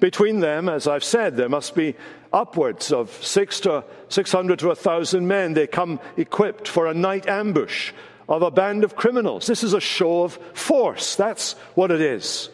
Between 0.00 0.40
them, 0.40 0.68
as 0.68 0.86
I've 0.86 1.04
said, 1.04 1.36
there 1.36 1.48
must 1.48 1.74
be 1.74 1.94
upwards 2.32 2.92
of 2.92 3.10
six 3.24 3.60
to 3.60 3.84
600 4.08 4.58
to 4.58 4.68
1,000 4.68 5.26
men. 5.26 5.54
They 5.54 5.66
come 5.66 5.98
equipped 6.16 6.68
for 6.68 6.86
a 6.86 6.94
night 6.94 7.26
ambush 7.26 7.92
of 8.28 8.42
a 8.42 8.50
band 8.50 8.84
of 8.84 8.94
criminals. 8.94 9.46
This 9.46 9.64
is 9.64 9.72
a 9.72 9.80
show 9.80 10.22
of 10.22 10.34
force. 10.52 11.16
That's 11.16 11.52
what 11.74 11.90
it 11.90 12.00
is. 12.00 12.50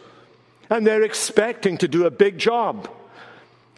And 0.69 0.87
they're 0.87 1.03
expecting 1.03 1.77
to 1.79 1.87
do 1.87 2.05
a 2.05 2.11
big 2.11 2.37
job. 2.37 2.89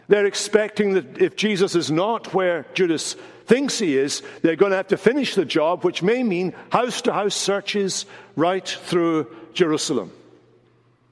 They're 0.07 0.25
expecting 0.25 0.93
that 0.93 1.21
if 1.21 1.35
Jesus 1.35 1.75
is 1.75 1.91
not 1.91 2.33
where 2.33 2.65
Judas 2.73 3.15
thinks 3.45 3.79
he 3.79 3.97
is, 3.97 4.21
they're 4.41 4.55
going 4.55 4.71
to 4.71 4.77
have 4.77 4.89
to 4.89 4.97
finish 4.97 5.35
the 5.35 5.45
job, 5.45 5.83
which 5.83 6.03
may 6.03 6.23
mean 6.23 6.53
house 6.69 7.01
to 7.03 7.13
house 7.13 7.35
searches 7.35 8.05
right 8.35 8.67
through 8.67 9.35
Jerusalem. 9.53 10.11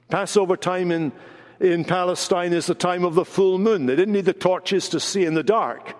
Passover 0.08 0.56
time 0.56 0.92
in, 0.92 1.12
in 1.60 1.84
Palestine 1.84 2.52
is 2.52 2.66
the 2.66 2.74
time 2.74 3.04
of 3.04 3.14
the 3.14 3.24
full 3.24 3.58
moon. 3.58 3.86
They 3.86 3.96
didn't 3.96 4.14
need 4.14 4.24
the 4.24 4.32
torches 4.32 4.90
to 4.90 5.00
see 5.00 5.24
in 5.24 5.34
the 5.34 5.42
dark. 5.42 5.94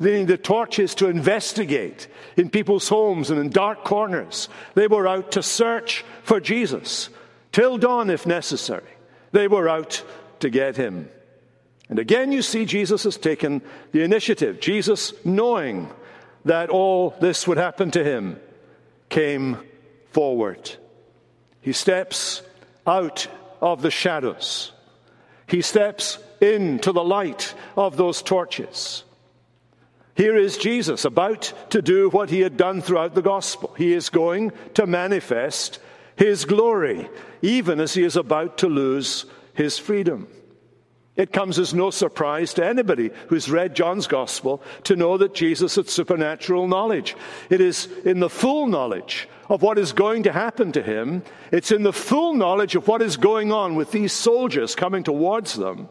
Needed 0.00 0.28
the 0.28 0.38
torches 0.38 0.94
to 0.96 1.08
investigate 1.08 2.08
in 2.36 2.48
people's 2.48 2.88
homes 2.88 3.30
and 3.30 3.38
in 3.38 3.50
dark 3.50 3.84
corners. 3.84 4.48
They 4.74 4.86
were 4.86 5.06
out 5.06 5.32
to 5.32 5.42
search 5.42 6.04
for 6.22 6.40
Jesus 6.40 7.10
till 7.52 7.76
dawn 7.76 8.08
if 8.08 8.26
necessary. 8.26 8.88
They 9.32 9.46
were 9.46 9.68
out 9.68 10.02
to 10.40 10.48
get 10.48 10.76
him. 10.76 11.10
And 11.90 11.98
again, 11.98 12.32
you 12.32 12.40
see 12.40 12.64
Jesus 12.64 13.02
has 13.02 13.18
taken 13.18 13.60
the 13.92 14.02
initiative. 14.02 14.58
Jesus, 14.58 15.12
knowing 15.24 15.90
that 16.46 16.70
all 16.70 17.10
this 17.20 17.46
would 17.46 17.58
happen 17.58 17.90
to 17.90 18.02
him, 18.02 18.40
came 19.10 19.58
forward. 20.12 20.76
He 21.60 21.72
steps 21.72 22.42
out 22.86 23.26
of 23.60 23.82
the 23.82 23.90
shadows, 23.90 24.72
he 25.46 25.60
steps 25.60 26.18
into 26.40 26.92
the 26.92 27.04
light 27.04 27.52
of 27.76 27.98
those 27.98 28.22
torches. 28.22 29.04
Here 30.14 30.36
is 30.36 30.58
Jesus 30.58 31.04
about 31.04 31.52
to 31.70 31.80
do 31.80 32.10
what 32.10 32.30
he 32.30 32.40
had 32.40 32.56
done 32.56 32.82
throughout 32.82 33.14
the 33.14 33.22
gospel. 33.22 33.74
He 33.76 33.92
is 33.92 34.08
going 34.08 34.52
to 34.74 34.86
manifest 34.86 35.78
his 36.16 36.44
glory, 36.44 37.08
even 37.42 37.80
as 37.80 37.94
he 37.94 38.02
is 38.02 38.16
about 38.16 38.58
to 38.58 38.68
lose 38.68 39.24
his 39.54 39.78
freedom. 39.78 40.28
It 41.16 41.32
comes 41.32 41.58
as 41.58 41.74
no 41.74 41.90
surprise 41.90 42.54
to 42.54 42.64
anybody 42.64 43.10
who's 43.28 43.50
read 43.50 43.74
John's 43.74 44.06
gospel 44.06 44.62
to 44.84 44.96
know 44.96 45.18
that 45.18 45.34
Jesus 45.34 45.74
had 45.74 45.88
supernatural 45.88 46.66
knowledge. 46.66 47.16
It 47.50 47.60
is 47.60 47.88
in 48.04 48.20
the 48.20 48.30
full 48.30 48.66
knowledge 48.66 49.28
of 49.48 49.62
what 49.62 49.78
is 49.78 49.92
going 49.92 50.22
to 50.22 50.32
happen 50.32 50.72
to 50.72 50.82
him, 50.82 51.22
it's 51.50 51.72
in 51.72 51.82
the 51.82 51.92
full 51.92 52.34
knowledge 52.34 52.76
of 52.76 52.86
what 52.86 53.02
is 53.02 53.16
going 53.16 53.50
on 53.50 53.74
with 53.74 53.90
these 53.90 54.12
soldiers 54.12 54.76
coming 54.76 55.02
towards 55.02 55.54
them 55.54 55.88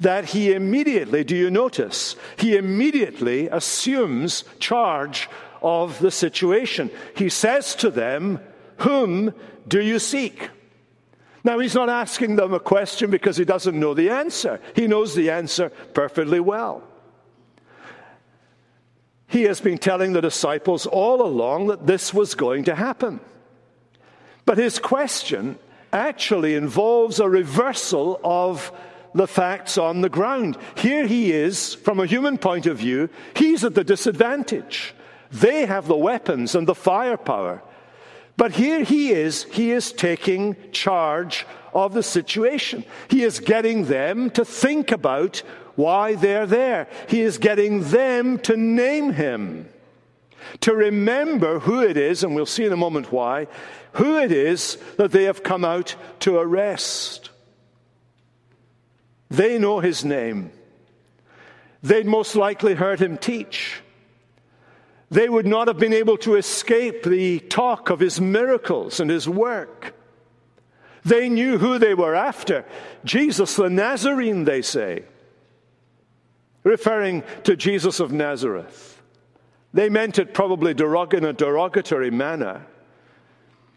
that 0.00 0.26
he 0.26 0.52
immediately, 0.52 1.24
do 1.24 1.36
you 1.36 1.50
notice, 1.50 2.16
he 2.36 2.56
immediately 2.56 3.48
assumes 3.48 4.44
charge 4.58 5.28
of 5.62 5.98
the 5.98 6.10
situation. 6.10 6.90
He 7.16 7.28
says 7.28 7.74
to 7.76 7.90
them, 7.90 8.40
Whom 8.78 9.34
do 9.66 9.80
you 9.80 9.98
seek? 9.98 10.50
Now, 11.42 11.58
he's 11.58 11.74
not 11.74 11.90
asking 11.90 12.36
them 12.36 12.54
a 12.54 12.60
question 12.60 13.10
because 13.10 13.36
he 13.36 13.44
doesn't 13.44 13.78
know 13.78 13.92
the 13.92 14.10
answer. 14.10 14.60
He 14.74 14.86
knows 14.86 15.14
the 15.14 15.30
answer 15.30 15.68
perfectly 15.92 16.40
well. 16.40 16.82
He 19.26 19.42
has 19.42 19.60
been 19.60 19.78
telling 19.78 20.12
the 20.12 20.22
disciples 20.22 20.86
all 20.86 21.20
along 21.22 21.66
that 21.66 21.86
this 21.86 22.14
was 22.14 22.34
going 22.34 22.64
to 22.64 22.74
happen. 22.74 23.20
But 24.46 24.58
his 24.58 24.78
question 24.78 25.58
actually 25.92 26.54
involves 26.54 27.20
a 27.20 27.28
reversal 27.28 28.20
of 28.24 28.72
the 29.14 29.26
facts 29.26 29.78
on 29.78 30.00
the 30.00 30.08
ground. 30.08 30.58
Here 30.76 31.06
he 31.06 31.32
is, 31.32 31.74
from 31.74 32.00
a 32.00 32.06
human 32.06 32.36
point 32.36 32.66
of 32.66 32.78
view, 32.78 33.08
he's 33.36 33.64
at 33.64 33.74
the 33.74 33.84
disadvantage. 33.84 34.94
They 35.30 35.66
have 35.66 35.86
the 35.86 35.96
weapons 35.96 36.54
and 36.54 36.66
the 36.66 36.74
firepower. 36.74 37.62
But 38.36 38.52
here 38.52 38.82
he 38.82 39.12
is, 39.12 39.44
he 39.44 39.70
is 39.70 39.92
taking 39.92 40.56
charge 40.72 41.46
of 41.72 41.94
the 41.94 42.02
situation. 42.02 42.84
He 43.08 43.22
is 43.22 43.40
getting 43.40 43.84
them 43.84 44.30
to 44.30 44.44
think 44.44 44.90
about 44.90 45.42
why 45.76 46.14
they're 46.14 46.46
there. 46.46 46.88
He 47.08 47.20
is 47.20 47.38
getting 47.38 47.82
them 47.84 48.38
to 48.40 48.56
name 48.56 49.12
him, 49.12 49.68
to 50.60 50.74
remember 50.74 51.60
who 51.60 51.82
it 51.82 51.96
is, 51.96 52.22
and 52.22 52.34
we'll 52.34 52.46
see 52.46 52.64
in 52.64 52.72
a 52.72 52.76
moment 52.76 53.12
why, 53.12 53.46
who 53.92 54.18
it 54.18 54.32
is 54.32 54.78
that 54.96 55.12
they 55.12 55.24
have 55.24 55.42
come 55.42 55.64
out 55.64 55.94
to 56.20 56.36
arrest. 56.36 57.30
They 59.36 59.58
know 59.58 59.80
his 59.80 60.04
name. 60.04 60.50
They'd 61.82 62.06
most 62.06 62.36
likely 62.36 62.74
heard 62.74 63.00
him 63.00 63.18
teach 63.18 63.82
they 65.14 65.28
would 65.28 65.46
not 65.46 65.68
have 65.68 65.78
been 65.78 65.92
able 65.92 66.16
to 66.18 66.34
escape 66.34 67.04
the 67.04 67.38
talk 67.38 67.88
of 67.88 68.00
his 68.00 68.20
miracles 68.20 68.98
and 68.98 69.08
his 69.08 69.28
work. 69.28 69.94
They 71.04 71.28
knew 71.28 71.56
who 71.56 71.78
they 71.78 71.94
were 71.94 72.16
after 72.16 72.64
Jesus 73.04 73.54
the 73.54 73.70
Nazarene, 73.70 74.44
they 74.44 74.60
say, 74.60 75.04
referring 76.64 77.22
to 77.44 77.54
Jesus 77.54 78.00
of 78.00 78.10
Nazareth. 78.10 79.00
They 79.72 79.88
meant 79.88 80.18
it 80.18 80.34
probably 80.34 80.72
in 80.72 81.24
a 81.24 81.32
derogatory 81.32 82.10
manner. 82.10 82.66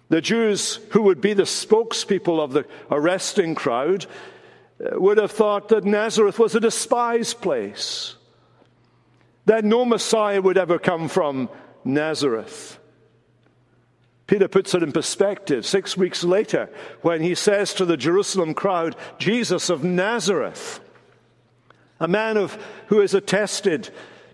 The 0.09 0.21
Jews 0.21 0.79
who 0.91 1.03
would 1.03 1.21
be 1.21 1.33
the 1.33 1.43
spokespeople 1.43 2.39
of 2.39 2.53
the 2.53 2.65
arresting 2.89 3.53
crowd 3.53 4.07
Uh, 4.79 4.99
would 4.99 5.17
have 5.17 5.31
thought 5.31 5.69
that 5.69 5.85
Nazareth 5.85 6.37
was 6.37 6.53
a 6.55 6.59
despised 6.59 7.41
place 7.41 8.15
that 9.45 9.63
no 9.63 9.85
Messiah 9.85 10.41
would 10.41 10.57
ever 10.57 10.77
come 10.77 11.07
from 11.07 11.49
Nazareth. 11.83 12.77
Peter 14.27 14.49
puts 14.49 14.75
it 14.75 14.83
in 14.83 14.91
perspective 14.91 15.65
six 15.65 15.95
weeks 15.95 16.23
later 16.23 16.69
when 17.01 17.21
he 17.21 17.33
says 17.33 17.73
to 17.73 17.85
the 17.85 17.95
Jerusalem 17.95 18.53
crowd, 18.53 18.95
Jesus 19.17 19.69
of 19.69 19.85
Nazareth, 19.85 20.81
a 21.99 22.09
man 22.09 22.35
of, 22.35 22.61
who 22.87 22.99
is 22.99 23.13
attested 23.13 23.89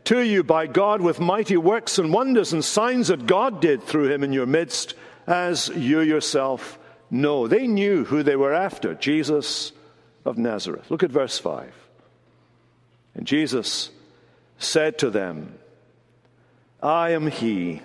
to 0.05 0.19
you 0.19 0.43
by 0.43 0.65
God 0.65 0.99
with 0.99 1.19
mighty 1.19 1.57
works 1.57 1.99
and 1.99 2.11
wonders 2.11 2.51
and 2.51 2.65
signs 2.65 3.07
that 3.07 3.27
God 3.27 3.61
did 3.61 3.83
through 3.83 4.11
him 4.11 4.23
in 4.23 4.33
your 4.33 4.47
midst, 4.47 4.95
as 5.27 5.69
you 5.69 6.01
yourself 6.01 6.77
know. 7.11 7.47
They 7.47 7.67
knew 7.67 8.03
who 8.03 8.23
they 8.23 8.35
were 8.35 8.53
after 8.53 8.95
Jesus 8.95 9.71
of 10.25 10.37
Nazareth. 10.37 10.89
Look 10.89 11.03
at 11.03 11.11
verse 11.11 11.37
5. 11.37 11.73
And 13.15 13.27
Jesus 13.27 13.89
said 14.57 14.97
to 14.99 15.09
them, 15.09 15.57
I 16.81 17.11
am 17.11 17.27
he. 17.27 17.81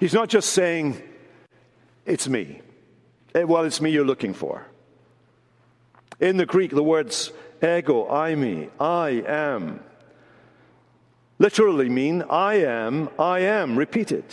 He's 0.00 0.14
not 0.14 0.28
just 0.28 0.52
saying, 0.52 1.00
It's 2.04 2.28
me. 2.28 2.60
Eh, 3.34 3.44
well, 3.44 3.64
it's 3.64 3.80
me 3.80 3.90
you're 3.90 4.04
looking 4.04 4.34
for. 4.34 4.66
In 6.20 6.36
the 6.36 6.46
Greek, 6.46 6.70
the 6.70 6.82
words 6.82 7.32
ego, 7.62 8.08
I 8.08 8.34
me, 8.34 8.68
I 8.80 9.22
am, 9.26 9.80
literally 11.38 11.88
mean 11.88 12.22
I 12.28 12.54
am, 12.54 13.08
I 13.18 13.40
am, 13.40 13.78
repeated. 13.78 14.24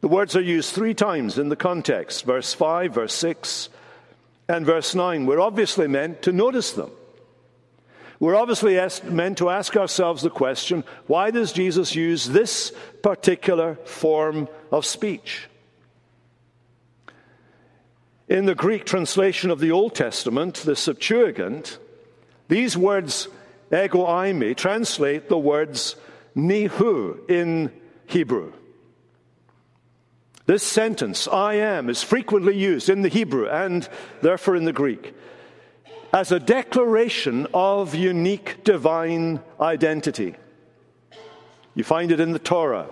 The 0.00 0.08
words 0.08 0.34
are 0.36 0.42
used 0.42 0.74
three 0.74 0.94
times 0.94 1.38
in 1.38 1.48
the 1.48 1.56
context 1.56 2.24
verse 2.24 2.54
5, 2.54 2.94
verse 2.94 3.14
6, 3.14 3.68
and 4.48 4.66
verse 4.66 4.94
9. 4.94 5.26
We're 5.26 5.40
obviously 5.40 5.88
meant 5.88 6.22
to 6.22 6.32
notice 6.32 6.72
them. 6.72 6.90
We're 8.20 8.36
obviously 8.36 8.78
meant 9.10 9.38
to 9.38 9.50
ask 9.50 9.76
ourselves 9.76 10.22
the 10.22 10.30
question 10.30 10.84
why 11.08 11.32
does 11.32 11.52
Jesus 11.52 11.96
use 11.96 12.26
this 12.26 12.72
particular 13.02 13.74
form 13.84 14.48
of 14.70 14.86
speech? 14.86 15.48
In 18.28 18.46
the 18.46 18.54
Greek 18.54 18.84
translation 18.84 19.50
of 19.50 19.58
the 19.58 19.72
Old 19.72 19.94
Testament, 19.96 20.54
the 20.54 20.76
Septuagint, 20.76 21.78
these 22.48 22.76
words 22.76 23.28
ego 23.72 24.06
eimi, 24.06 24.56
translate 24.56 25.28
the 25.28 25.38
words 25.38 25.96
ani 26.36 26.66
hu 26.66 27.18
in 27.28 27.72
Hebrew. 28.06 28.52
This 30.46 30.62
sentence, 30.62 31.28
I 31.28 31.54
am, 31.54 31.88
is 31.88 32.02
frequently 32.02 32.56
used 32.56 32.88
in 32.88 33.02
the 33.02 33.08
Hebrew 33.08 33.48
and 33.48 33.88
therefore 34.20 34.56
in 34.56 34.64
the 34.64 34.72
Greek 34.72 35.14
as 36.12 36.30
a 36.30 36.40
declaration 36.40 37.46
of 37.54 37.94
unique 37.94 38.62
divine 38.64 39.40
identity. 39.60 40.34
You 41.74 41.84
find 41.84 42.12
it 42.12 42.20
in 42.20 42.32
the 42.32 42.38
Torah, 42.38 42.88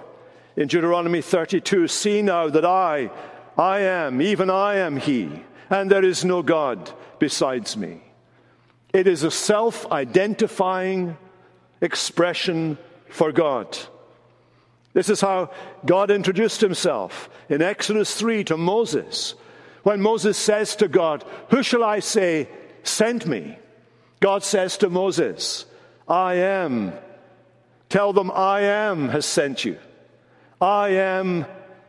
in 0.56 0.68
Deuteronomy 0.68 1.20
32 1.20 1.86
See 1.88 2.22
now 2.22 2.48
that 2.48 2.64
I, 2.64 3.10
I 3.58 3.80
am, 3.80 4.22
even 4.22 4.48
I 4.48 4.76
am 4.76 4.96
He, 4.96 5.28
and 5.68 5.90
there 5.90 6.04
is 6.04 6.24
no 6.24 6.42
God 6.42 6.90
besides 7.18 7.76
me. 7.76 8.00
It 8.94 9.06
is 9.06 9.22
a 9.22 9.30
self 9.30 9.90
identifying 9.92 11.16
expression 11.82 12.78
for 13.10 13.32
God. 13.32 13.76
This 14.92 15.08
is 15.08 15.20
how 15.20 15.50
God 15.86 16.10
introduced 16.10 16.60
himself 16.60 17.30
in 17.48 17.62
Exodus 17.62 18.14
3 18.14 18.44
to 18.44 18.56
Moses. 18.56 19.34
When 19.82 20.00
Moses 20.00 20.36
says 20.36 20.76
to 20.76 20.88
God, 20.88 21.24
Who 21.50 21.62
shall 21.62 21.84
I 21.84 22.00
say 22.00 22.48
sent 22.82 23.26
me? 23.26 23.58
God 24.20 24.42
says 24.42 24.76
to 24.78 24.90
Moses, 24.90 25.64
I 26.08 26.34
am. 26.34 26.92
Tell 27.88 28.12
them, 28.12 28.30
I 28.30 28.60
am 28.62 29.08
has 29.08 29.26
sent 29.26 29.64
you. 29.64 29.78
I 30.60 30.90
am 30.90 31.46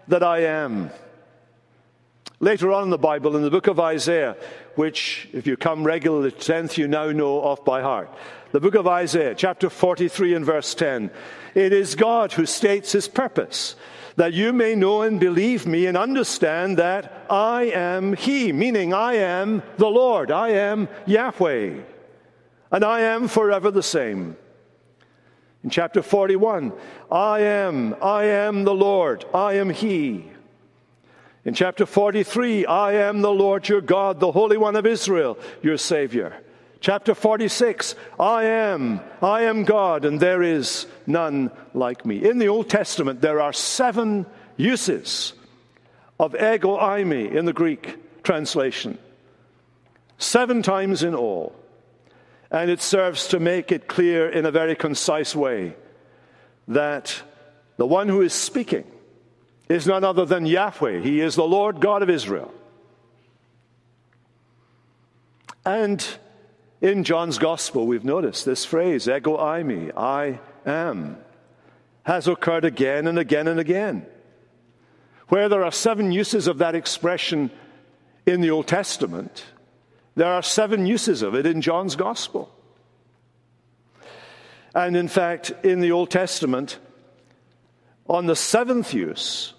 that 0.08 0.24
I 0.24 0.44
am. 0.44 0.92
Later 2.40 2.72
on 2.72 2.86
in 2.86 2.90
the 2.90 2.98
Bible, 2.98 3.36
in 3.36 3.44
the 3.44 3.52
book 3.52 3.68
of 3.68 3.80
Isaiah, 3.80 4.36
which, 4.76 5.28
if 5.34 5.46
you 5.46 5.58
come 5.58 5.84
regularly 5.84 6.32
to 6.32 6.38
10th, 6.38 6.78
you 6.78 6.88
now 6.88 7.12
know 7.12 7.40
off 7.42 7.64
by 7.66 7.82
heart. 7.82 8.10
The 8.52 8.60
book 8.60 8.76
of 8.76 8.86
Isaiah, 8.86 9.34
chapter 9.34 9.70
43 9.70 10.36
and 10.36 10.46
verse 10.46 10.76
10. 10.76 11.10
It 11.56 11.72
is 11.72 11.96
God 11.96 12.34
who 12.34 12.46
states 12.46 12.92
his 12.92 13.08
purpose, 13.08 13.78
that 14.18 14.34
you 14.34 14.52
may 14.52 14.76
know 14.76 15.04
and 15.04 15.22
believe 15.22 15.66
me 15.66 15.86
and 15.86 15.98
understand 15.98 16.78
that 16.78 17.28
I 17.30 17.72
am 17.74 18.14
He, 18.14 18.52
meaning 18.52 18.94
I 18.94 19.14
am 19.14 19.64
the 19.78 19.88
Lord, 19.88 20.32
I 20.32 20.50
am 20.50 20.90
Yahweh, 21.06 21.80
and 22.72 22.84
I 22.84 23.00
am 23.02 23.30
forever 23.30 23.72
the 23.72 23.82
same. 23.82 24.36
In 25.64 25.70
chapter 25.70 26.02
41, 26.02 26.74
I 27.10 27.40
am, 27.40 27.96
I 28.02 28.26
am 28.26 28.66
the 28.66 28.74
Lord, 28.74 29.24
I 29.34 29.54
am 29.54 29.70
He. 29.70 30.30
In 31.46 31.54
chapter 31.54 31.86
43, 31.86 32.66
I 32.66 32.94
am 32.96 33.22
the 33.22 33.32
Lord 33.32 33.70
your 33.70 33.80
God, 33.80 34.20
the 34.20 34.34
Holy 34.34 34.58
One 34.58 34.76
of 34.76 34.86
Israel, 34.86 35.38
your 35.62 35.78
Savior. 35.78 36.44
Chapter 36.82 37.14
46, 37.14 37.94
I 38.20 38.46
am, 38.46 39.02
I 39.22 39.44
am 39.44 39.66
God, 39.66 40.04
and 40.04 40.20
there 40.20 40.42
is 40.42 40.88
none 41.06 41.52
like 41.76 42.08
me. 42.08 42.28
In 42.28 42.40
the 42.40 42.48
Old 42.48 42.72
Testament, 42.72 43.22
there 43.22 43.40
are 43.40 43.54
seven 43.54 44.26
uses 44.58 45.34
of 46.20 46.34
ego 46.34 46.80
eimi 46.80 47.32
in 47.32 47.46
the 47.46 47.54
Greek 47.54 48.24
translation. 48.24 48.98
Seven 50.18 50.64
times 50.64 51.04
in 51.04 51.14
all. 51.14 51.56
And 52.50 52.72
it 52.72 52.82
serves 52.82 53.28
to 53.28 53.40
make 53.40 53.72
it 53.72 53.88
clear 53.88 54.28
in 54.28 54.48
a 54.48 54.52
very 54.52 54.76
concise 54.76 55.36
way 55.36 55.76
that 56.68 57.22
the 57.78 57.86
one 57.86 58.08
who 58.08 58.22
is 58.22 58.34
speaking 58.34 58.86
is 59.70 59.86
none 59.86 60.04
other 60.04 60.26
than 60.26 60.48
Yahweh. 60.48 61.02
He 61.02 61.22
is 61.22 61.36
the 61.36 61.44
Lord 61.44 61.80
God 61.80 62.02
of 62.02 62.10
Israel. 62.10 62.52
And 65.64 66.04
in 66.82 67.04
John's 67.04 67.38
Gospel, 67.38 67.86
we've 67.86 68.04
noticed 68.04 68.44
this 68.44 68.66
phrase, 68.66 69.08
ego 69.08 69.38
i 69.38 69.62
eimi, 69.62 69.92
I 69.96 70.40
am, 70.66 71.18
has 72.04 72.28
occurred 72.28 72.66
again 72.66 73.06
and 73.06 73.20
again 73.20 73.48
and 73.48 73.60
again. 73.60 74.06
Where 75.28 75.48
there 75.48 75.64
are 75.64 75.72
seven 75.72 76.12
uses 76.12 76.48
of 76.48 76.58
that 76.58 76.76
expression 76.76 77.52
in 78.26 78.42
the 78.42 78.50
Old 78.50 78.68
Testament, 78.68 79.46
there 80.16 80.34
are 80.34 80.42
seven 80.42 80.86
uses 80.86 81.22
of 81.22 81.36
it 81.36 81.46
in 81.46 81.62
John's 81.62 81.96
Gospel. 81.96 82.54
And 84.74 84.98
in 84.98 85.08
fact, 85.08 85.54
in 85.64 85.82
the 85.82 85.92
Old 85.92 86.10
Testament, 86.10 86.80
on 88.08 88.26
the 88.26 88.36
seventh 88.36 88.94
use, 88.94 89.54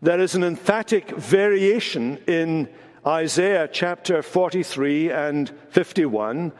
there 0.00 0.20
is 0.20 0.34
an 0.34 0.44
emphatic 0.44 1.10
variation 1.10 2.18
in 2.26 2.68
Isaiah 3.06 3.68
chapter 3.70 4.20
43 4.20 5.12
and 5.12 5.48
51 5.70 6.50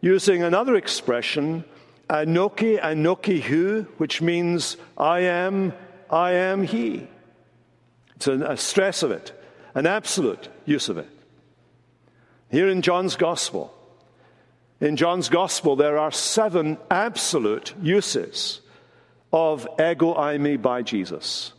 using 0.00 0.42
another 0.44 0.76
expression, 0.76 1.64
Anoki, 2.08 2.80
Anoki 2.80 3.42
Hu, 3.42 3.82
which 3.96 4.22
means 4.22 4.76
I 4.96 5.20
am, 5.20 5.72
I 6.08 6.32
am 6.32 6.62
He. 6.62 7.08
It's 8.14 8.28
a 8.28 8.56
stress 8.56 9.02
of 9.02 9.10
it, 9.10 9.32
an 9.74 9.86
absolute 9.86 10.48
use 10.64 10.88
of 10.88 10.96
it. 10.96 11.08
Here 12.52 12.68
in 12.68 12.82
John's 12.82 13.16
Gospel, 13.16 13.74
in 14.80 14.96
John's 14.96 15.28
Gospel, 15.28 15.74
there 15.74 15.98
are 15.98 16.12
seven 16.12 16.78
absolute 16.88 17.74
uses 17.82 18.60
of 19.32 19.66
ego 19.80 20.14
eimi 20.14 20.62
by 20.62 20.82
Jesus. 20.82 21.52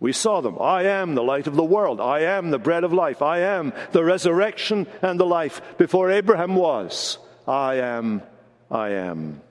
We 0.00 0.14
saw 0.14 0.40
them. 0.40 0.56
I 0.58 0.84
am 0.84 1.14
the 1.14 1.22
light 1.22 1.46
of 1.46 1.54
the 1.54 1.62
world. 1.62 2.00
I 2.00 2.20
am 2.20 2.50
the 2.50 2.58
bread 2.58 2.84
of 2.84 2.92
life. 2.92 3.20
I 3.20 3.40
am 3.40 3.74
the 3.92 4.02
resurrection 4.02 4.86
and 5.02 5.20
the 5.20 5.26
life. 5.26 5.60
Before 5.76 6.10
Abraham 6.10 6.56
was, 6.56 7.18
I 7.46 7.76
am, 7.76 8.22
I 8.70 8.90
am. 8.90 9.42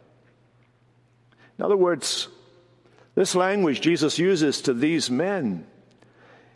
In 1.60 1.66
other 1.66 1.78
words, 1.78 2.30
this 3.14 3.36
language 3.36 3.82
Jesus 3.82 4.18
uses 4.18 4.62
to 4.62 4.74
these 4.74 5.12
men 5.12 5.68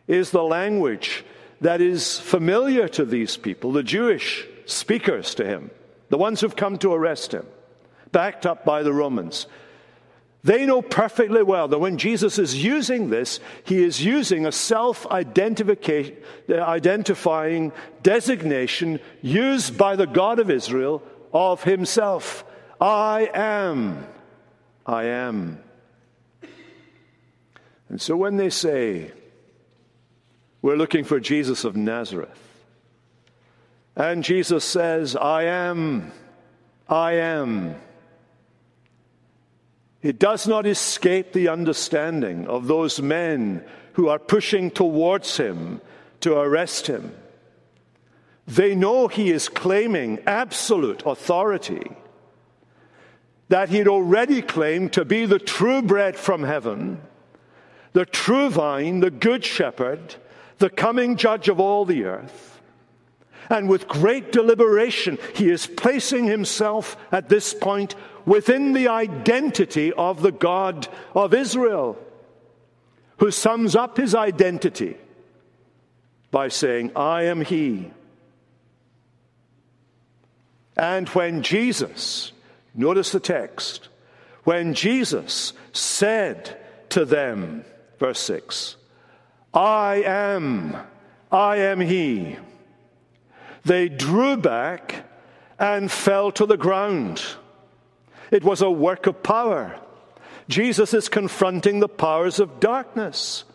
is 0.08 0.32
the 0.32 0.44
language 0.44 1.24
that 1.62 1.80
is 1.80 2.20
familiar 2.20 2.88
to 2.90 3.06
these 3.06 3.38
people, 3.38 3.72
the 3.72 3.84
Jewish 3.84 4.46
speakers 4.66 5.36
to 5.36 5.46
him, 5.46 5.70
the 6.10 6.18
ones 6.18 6.42
who've 6.42 6.56
come 6.56 6.78
to 6.80 6.94
arrest 6.94 7.34
him, 7.34 7.46
backed 8.12 8.46
up 8.46 8.66
by 8.66 8.82
the 8.84 8.94
Romans. 8.94 9.46
They 10.44 10.66
know 10.66 10.82
perfectly 10.82 11.42
well 11.42 11.70
that 11.70 11.80
when 11.80 11.98
Jesus 11.98 12.38
is 12.38 12.62
using 12.62 13.10
this, 13.10 13.40
he 13.64 13.82
is 13.82 14.04
using 14.04 14.46
a 14.46 14.52
self 14.52 15.08
identifying 15.08 16.12
designation 18.02 19.00
used 19.22 19.78
by 19.78 19.96
the 19.96 20.08
God 20.08 20.40
of 20.40 20.50
Israel 20.50 21.02
of 21.32 21.64
himself. 21.64 22.44
I 22.82 23.30
am. 23.34 24.06
I 24.86 25.06
am. 25.06 25.60
And 27.88 28.02
so 28.02 28.18
when 28.18 28.36
they 28.36 28.50
say, 28.50 29.12
we're 30.62 30.76
looking 30.76 31.06
for 31.06 31.22
Jesus 31.22 31.64
of 31.64 31.78
Nazareth, 31.78 32.40
and 33.96 34.24
Jesus 34.24 34.66
says, 34.66 35.16
I 35.16 35.44
am, 35.44 36.12
I 36.90 37.14
am. 37.14 37.76
It 40.04 40.20
does 40.20 40.46
not 40.46 40.68
escape 40.68 41.32
the 41.32 41.48
understanding 41.48 42.46
of 42.48 42.68
those 42.68 43.02
men 43.02 43.64
who 43.94 44.10
are 44.10 44.20
pushing 44.20 44.70
towards 44.70 45.38
him 45.38 45.80
to 46.20 46.38
arrest 46.38 46.88
him. 46.88 47.16
They 48.46 48.76
know 48.76 49.08
he 49.08 49.32
is 49.32 49.48
claiming 49.48 50.20
absolute 50.28 51.04
authority, 51.06 51.90
that 53.48 53.70
he 53.70 53.78
had 53.78 53.88
already 53.88 54.42
claimed 54.42 54.92
to 54.94 55.06
be 55.06 55.26
the 55.26 55.40
true 55.40 55.82
bread 55.82 56.18
from 56.18 56.44
heaven, 56.44 57.00
the 57.94 58.06
true 58.06 58.50
vine, 58.50 59.00
the 59.00 59.12
good 59.12 59.46
shepherd, 59.46 60.16
the 60.58 60.70
coming 60.70 61.16
judge 61.16 61.48
of 61.48 61.62
all 61.62 61.86
the 61.86 62.04
earth. 62.04 62.62
And 63.50 63.70
with 63.70 63.88
great 63.88 64.32
deliberation, 64.32 65.18
he 65.36 65.50
is 65.50 65.68
placing 65.68 66.26
himself 66.26 66.98
at 67.12 67.30
this 67.30 67.54
point 67.54 67.96
within 68.26 68.74
the 68.74 68.88
identity 68.88 69.92
of 69.94 70.22
the 70.22 70.32
God 70.32 70.88
of 71.14 71.34
Israel, 71.34 71.98
who 73.18 73.32
sums 73.32 73.76
up 73.76 73.98
his 73.98 74.16
identity 74.16 74.98
by 76.34 76.48
saying, 76.48 76.92
I 76.96 77.24
am 77.24 77.42
He. 77.42 77.92
And 80.76 81.08
when 81.10 81.44
Jesus, 81.44 82.32
notice 82.74 83.12
the 83.12 83.20
text, 83.20 83.88
when 84.44 84.74
Jesus 84.74 85.54
said 85.74 86.60
to 86.90 87.06
them, 87.06 87.64
verse 88.00 88.20
6, 88.20 88.76
I 89.54 90.02
am, 90.06 90.76
I 91.32 91.58
am 91.58 91.80
He, 91.80 92.38
they 93.64 93.88
drew 93.88 94.36
back 94.36 95.06
and 95.60 95.92
fell 95.92 96.32
to 96.32 96.48
the 96.48 96.58
ground. 96.58 97.24
It 98.34 98.44
was 98.44 98.62
a 98.62 98.70
work 98.70 99.06
of 99.06 99.22
power. 99.22 99.80
Jesus 100.50 100.94
is 100.94 101.08
confronting 101.08 101.80
the 101.80 101.88
powers 101.88 102.40
of 102.40 102.60
darkness. 102.60 103.46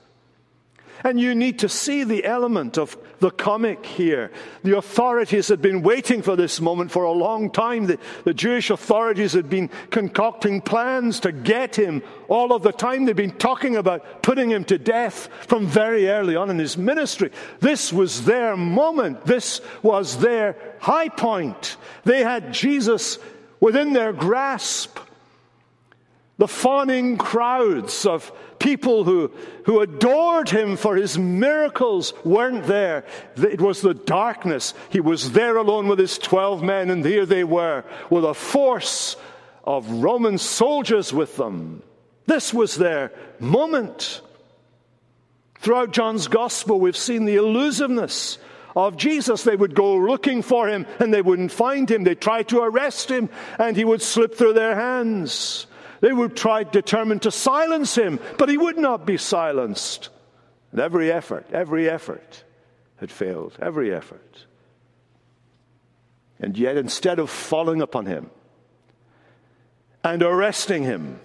And 1.04 1.20
you 1.20 1.34
need 1.34 1.60
to 1.60 1.68
see 1.68 2.04
the 2.04 2.24
element 2.24 2.76
of 2.76 2.96
the 3.20 3.30
comic 3.30 3.84
here. 3.86 4.30
The 4.64 4.76
authorities 4.76 5.48
had 5.48 5.60
been 5.60 5.82
waiting 5.82 6.22
for 6.22 6.34
this 6.34 6.60
moment 6.60 6.90
for 6.90 7.04
a 7.04 7.12
long 7.12 7.50
time. 7.50 7.86
The, 7.86 7.98
the, 8.24 8.34
Jewish 8.34 8.70
authorities 8.70 9.32
had 9.32 9.48
been 9.48 9.70
concocting 9.90 10.60
plans 10.60 11.20
to 11.20 11.32
get 11.32 11.76
him 11.76 12.02
all 12.28 12.52
of 12.52 12.62
the 12.62 12.72
time. 12.72 13.04
They'd 13.04 13.16
been 13.16 13.30
talking 13.30 13.76
about 13.76 14.22
putting 14.22 14.50
him 14.50 14.64
to 14.64 14.78
death 14.78 15.28
from 15.46 15.66
very 15.66 16.08
early 16.08 16.34
on 16.34 16.50
in 16.50 16.58
his 16.58 16.76
ministry. 16.76 17.30
This 17.60 17.92
was 17.92 18.24
their 18.24 18.56
moment. 18.56 19.24
This 19.24 19.60
was 19.82 20.18
their 20.18 20.56
high 20.80 21.08
point. 21.08 21.76
They 22.04 22.24
had 22.24 22.52
Jesus 22.52 23.18
within 23.60 23.92
their 23.92 24.12
grasp. 24.12 24.98
The 26.38 26.48
fawning 26.48 27.16
crowds 27.16 28.06
of 28.06 28.30
people 28.58 29.04
who, 29.04 29.32
who 29.66 29.80
adored 29.80 30.48
him 30.48 30.76
for 30.76 30.96
his 30.96 31.18
miracles 31.18 32.12
weren't 32.24 32.66
there. 32.66 33.04
It 33.36 33.60
was 33.60 33.80
the 33.80 33.94
darkness. 33.94 34.74
He 34.90 35.00
was 35.00 35.32
there 35.32 35.56
alone 35.56 35.88
with 35.88 35.98
his 35.98 36.18
12 36.18 36.62
men, 36.62 36.90
and 36.90 37.04
here 37.04 37.26
they 37.26 37.44
were 37.44 37.84
with 38.08 38.24
a 38.24 38.34
force 38.34 39.16
of 39.64 39.90
Roman 39.90 40.38
soldiers 40.38 41.12
with 41.12 41.36
them. 41.36 41.82
This 42.26 42.54
was 42.54 42.76
their 42.76 43.12
moment. 43.40 44.20
Throughout 45.60 45.92
John's 45.92 46.28
gospel, 46.28 46.78
we've 46.78 46.96
seen 46.96 47.24
the 47.24 47.36
elusiveness 47.36 48.38
of 48.86 48.96
Jesus. 48.96 49.42
They 49.42 49.56
would 49.56 49.74
go 49.74 49.96
looking 49.96 50.42
for 50.42 50.68
him 50.68 50.86
and 51.00 51.12
they 51.12 51.22
wouldn't 51.22 51.52
find 51.52 51.90
him. 51.90 52.04
They 52.04 52.14
tried 52.14 52.48
to 52.48 52.62
arrest 52.62 53.10
him 53.10 53.28
and 53.58 53.76
he 53.76 53.84
would 53.84 54.02
slip 54.02 54.36
through 54.36 54.52
their 54.52 54.76
hands. 54.76 55.66
They 56.00 56.12
would 56.12 56.36
try 56.36 56.62
determined 56.62 57.22
to 57.22 57.32
silence 57.32 57.96
him, 57.96 58.20
but 58.38 58.48
he 58.48 58.56
would 58.56 58.78
not 58.78 59.04
be 59.04 59.16
silenced. 59.16 60.10
And 60.70 60.80
every 60.80 61.10
effort, 61.10 61.46
every 61.52 61.90
effort 61.90 62.44
had 62.96 63.10
failed. 63.10 63.56
Every 63.60 63.92
effort. 63.92 64.46
And 66.38 66.56
yet, 66.56 66.76
instead 66.76 67.18
of 67.18 67.30
falling 67.30 67.82
upon 67.82 68.06
him 68.06 68.30
and 70.04 70.22
arresting 70.22 70.84
him, 70.84 71.18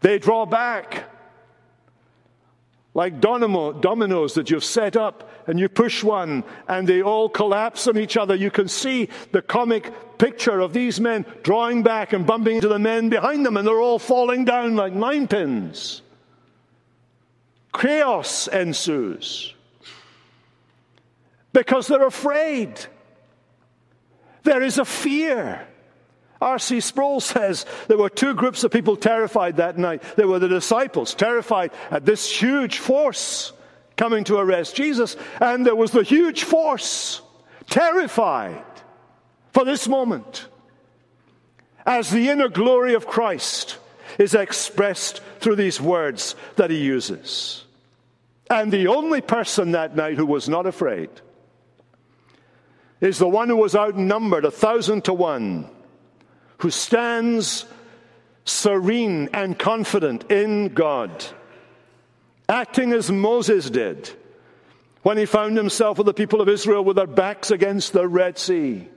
they 0.00 0.18
draw 0.18 0.44
back 0.44 1.08
like 2.94 3.20
domino, 3.20 3.72
dominoes 3.72 4.34
that 4.34 4.50
you've 4.50 4.64
set 4.64 4.96
up 4.96 5.30
and 5.46 5.58
you 5.58 5.68
push 5.68 6.02
one 6.02 6.44
and 6.68 6.88
they 6.88 7.02
all 7.02 7.28
collapse 7.28 7.86
on 7.86 7.98
each 7.98 8.16
other. 8.16 8.34
You 8.34 8.50
can 8.50 8.68
see 8.68 9.08
the 9.32 9.42
comic 9.42 10.18
picture 10.18 10.60
of 10.60 10.72
these 10.72 11.00
men 11.00 11.24
drawing 11.42 11.82
back 11.82 12.12
and 12.12 12.26
bumping 12.26 12.56
into 12.56 12.68
the 12.68 12.78
men 12.78 13.08
behind 13.08 13.44
them 13.44 13.56
and 13.56 13.66
they're 13.66 13.80
all 13.80 13.98
falling 13.98 14.44
down 14.44 14.76
like 14.76 14.92
ninepins. 14.92 16.02
Chaos 17.74 18.48
ensues 18.48 19.54
because 21.52 21.86
they're 21.86 22.06
afraid. 22.06 22.78
There 24.42 24.62
is 24.62 24.78
a 24.78 24.84
fear. 24.84 25.66
R.C. 26.40 26.80
Sproul 26.80 27.20
says 27.20 27.64
there 27.86 27.96
were 27.96 28.10
two 28.10 28.34
groups 28.34 28.64
of 28.64 28.72
people 28.72 28.96
terrified 28.96 29.56
that 29.56 29.78
night. 29.78 30.02
There 30.16 30.26
were 30.26 30.40
the 30.40 30.48
disciples, 30.48 31.14
terrified 31.14 31.70
at 31.90 32.04
this 32.04 32.28
huge 32.28 32.78
force 32.78 33.52
coming 33.96 34.24
to 34.24 34.38
arrest 34.38 34.76
Jesus, 34.76 35.16
and 35.40 35.66
there 35.66 35.76
was 35.76 35.90
the 35.90 36.02
huge 36.02 36.44
force, 36.44 37.20
terrified 37.68 38.64
for 39.52 39.64
this 39.64 39.88
moment 39.88 40.46
as 41.84 42.10
the 42.10 42.28
inner 42.28 42.48
glory 42.48 42.94
of 42.94 43.06
Christ 43.06 43.78
is 44.18 44.34
expressed 44.34 45.20
through 45.40 45.56
these 45.56 45.80
words 45.80 46.36
that 46.56 46.70
he 46.70 46.78
uses. 46.78 47.64
And 48.50 48.70
the 48.70 48.88
only 48.88 49.20
person 49.20 49.72
that 49.72 49.96
night 49.96 50.16
who 50.16 50.26
was 50.26 50.48
not 50.48 50.66
afraid 50.66 51.08
is 53.00 53.18
the 53.18 53.28
one 53.28 53.48
who 53.48 53.56
was 53.56 53.74
outnumbered 53.74 54.44
a 54.44 54.50
thousand 54.50 55.04
to 55.04 55.12
one 55.12 55.68
who 56.58 56.70
stands 56.70 57.64
serene 58.44 59.28
and 59.32 59.58
confident 59.58 60.30
in 60.30 60.68
God, 60.68 61.24
acting 62.48 62.92
as 62.92 63.10
Moses 63.10 63.70
did 63.70 64.10
when 65.02 65.18
he 65.18 65.26
found 65.26 65.56
himself 65.56 65.98
with 65.98 66.06
the 66.06 66.14
people 66.14 66.40
of 66.40 66.48
Israel 66.48 66.84
with 66.84 66.96
their 66.96 67.06
backs 67.06 67.50
against 67.50 67.92
the 67.92 68.06
Red 68.06 68.38
Sea, 68.38 68.88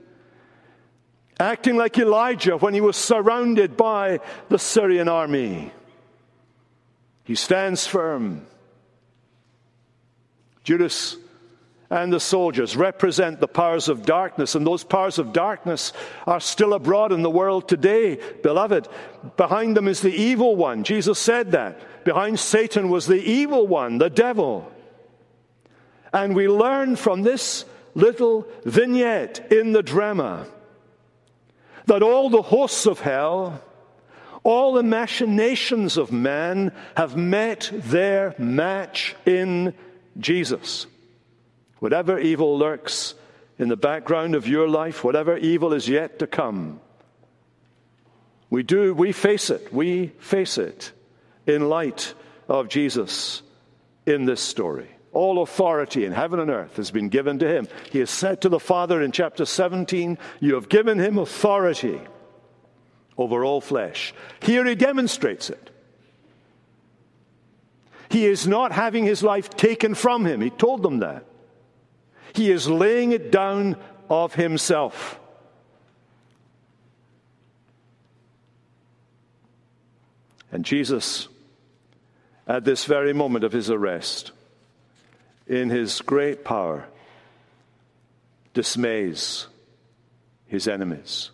acting 1.38 1.76
like 1.76 1.98
Elijah 1.98 2.56
when 2.56 2.74
he 2.74 2.80
was 2.80 2.96
surrounded 2.96 3.76
by 3.76 4.20
the 4.48 4.58
Syrian 4.58 5.08
army. 5.08 5.72
He 7.24 7.34
stands 7.34 7.86
firm. 7.86 8.46
Judas 10.62 11.16
and 11.90 12.12
the 12.12 12.20
soldiers 12.20 12.76
represent 12.76 13.38
the 13.38 13.48
powers 13.48 13.88
of 13.88 14.04
darkness, 14.04 14.54
and 14.54 14.66
those 14.66 14.82
powers 14.82 15.18
of 15.18 15.32
darkness 15.32 15.92
are 16.26 16.40
still 16.40 16.74
abroad 16.74 17.12
in 17.12 17.22
the 17.22 17.30
world 17.30 17.68
today, 17.68 18.18
beloved. 18.42 18.88
Behind 19.36 19.76
them 19.76 19.86
is 19.86 20.00
the 20.00 20.12
evil 20.12 20.56
one. 20.56 20.82
Jesus 20.84 21.18
said 21.18 21.52
that. 21.52 21.80
Behind 22.06 22.38
Satan 22.38 22.88
was 22.88 23.08
the 23.08 23.20
evil 23.20 23.66
one, 23.66 23.98
the 23.98 24.08
devil. 24.08 24.70
And 26.12 26.36
we 26.36 26.46
learn 26.48 26.94
from 26.94 27.22
this 27.22 27.64
little 27.96 28.46
vignette 28.64 29.50
in 29.50 29.72
the 29.72 29.82
drama 29.82 30.46
that 31.86 32.04
all 32.04 32.30
the 32.30 32.42
hosts 32.42 32.86
of 32.86 33.00
hell, 33.00 33.60
all 34.44 34.74
the 34.74 34.84
machinations 34.84 35.96
of 35.96 36.12
man 36.12 36.70
have 36.96 37.16
met 37.16 37.72
their 37.72 38.36
match 38.38 39.16
in 39.26 39.74
Jesus. 40.16 40.86
Whatever 41.80 42.20
evil 42.20 42.56
lurks 42.56 43.16
in 43.58 43.68
the 43.68 43.76
background 43.76 44.36
of 44.36 44.46
your 44.46 44.68
life, 44.68 45.02
whatever 45.02 45.36
evil 45.36 45.72
is 45.72 45.88
yet 45.88 46.20
to 46.20 46.28
come, 46.28 46.78
we 48.48 48.62
do, 48.62 48.94
we 48.94 49.10
face 49.10 49.50
it. 49.50 49.72
We 49.72 50.12
face 50.20 50.56
it 50.56 50.92
in 51.46 51.68
light 51.68 52.14
of 52.48 52.68
Jesus 52.68 53.42
in 54.04 54.24
this 54.24 54.40
story. 54.40 54.88
All 55.12 55.42
authority 55.42 56.04
in 56.04 56.12
heaven 56.12 56.40
and 56.40 56.50
earth 56.50 56.76
has 56.76 56.90
been 56.90 57.08
given 57.08 57.38
to 57.38 57.48
him. 57.48 57.68
He 57.90 58.00
has 58.00 58.10
said 58.10 58.42
to 58.42 58.48
the 58.48 58.60
Father 58.60 59.00
in 59.00 59.12
chapter 59.12 59.46
17, 59.46 60.18
You 60.40 60.54
have 60.54 60.68
given 60.68 60.98
him 60.98 61.18
authority 61.18 62.00
over 63.16 63.44
all 63.44 63.60
flesh. 63.60 64.12
Here 64.40 64.64
he 64.64 64.74
demonstrates 64.74 65.48
it. 65.48 65.70
He 68.10 68.26
is 68.26 68.46
not 68.46 68.72
having 68.72 69.04
his 69.04 69.22
life 69.22 69.50
taken 69.50 69.94
from 69.94 70.24
him. 70.24 70.40
He 70.40 70.50
told 70.50 70.82
them 70.82 70.98
that. 70.98 71.24
He 72.34 72.50
is 72.50 72.68
laying 72.68 73.12
it 73.12 73.32
down 73.32 73.76
of 74.10 74.34
himself. 74.34 75.18
And 80.52 80.64
Jesus, 80.64 81.28
at 82.46 82.64
this 82.64 82.84
very 82.84 83.12
moment 83.12 83.44
of 83.44 83.52
his 83.52 83.70
arrest, 83.70 84.32
in 85.46 85.70
his 85.70 86.00
great 86.00 86.44
power, 86.44 86.86
dismays 88.54 89.46
his 90.46 90.68
enemies. 90.68 91.30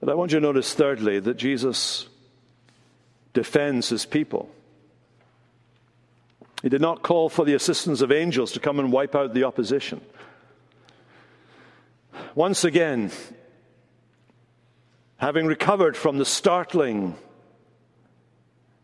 But 0.00 0.08
I 0.08 0.14
want 0.14 0.32
you 0.32 0.40
to 0.40 0.46
notice, 0.46 0.72
thirdly, 0.72 1.20
that 1.20 1.36
Jesus 1.36 2.08
defends 3.32 3.88
his 3.88 4.06
people. 4.06 4.50
He 6.62 6.68
did 6.68 6.80
not 6.80 7.02
call 7.02 7.28
for 7.28 7.44
the 7.44 7.54
assistance 7.54 8.00
of 8.00 8.10
angels 8.10 8.52
to 8.52 8.60
come 8.60 8.78
and 8.78 8.92
wipe 8.92 9.14
out 9.14 9.34
the 9.34 9.44
opposition. 9.44 10.00
Once 12.34 12.64
again, 12.64 13.10
having 15.16 15.46
recovered 15.46 15.96
from 15.96 16.18
the 16.18 16.24
startling 16.24 17.14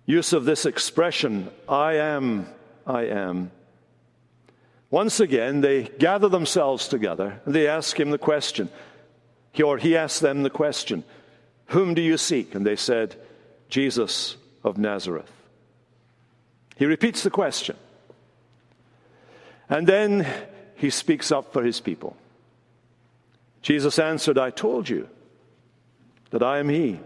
use 0.06 0.32
of 0.32 0.44
this 0.44 0.64
expression, 0.64 1.50
I 1.68 1.94
am, 1.94 2.46
I 2.86 3.06
am, 3.06 3.50
once 4.90 5.20
again 5.20 5.60
they 5.60 5.82
gather 5.82 6.28
themselves 6.28 6.88
together 6.88 7.40
and 7.44 7.54
they 7.54 7.66
ask 7.66 7.98
him 7.98 8.10
the 8.10 8.18
question, 8.18 8.70
or 9.62 9.78
he 9.78 9.96
asks 9.96 10.20
them 10.20 10.42
the 10.42 10.50
question, 10.50 11.02
Whom 11.66 11.94
do 11.94 12.02
you 12.02 12.16
seek? 12.16 12.54
And 12.54 12.64
they 12.64 12.76
said, 12.76 13.16
Jesus 13.68 14.36
of 14.62 14.78
Nazareth. 14.78 15.30
He 16.76 16.86
repeats 16.86 17.22
the 17.22 17.30
question. 17.30 17.76
And 19.68 19.86
then 19.86 20.26
he 20.76 20.90
speaks 20.90 21.32
up 21.32 21.52
for 21.52 21.64
his 21.64 21.80
people. 21.80 22.16
Jesus 23.62 23.98
answered, 23.98 24.38
I 24.38 24.50
told 24.50 24.88
you 24.88 25.08
that 26.30 26.42
I 26.42 26.58
am 26.58 26.68
he. 26.68 27.00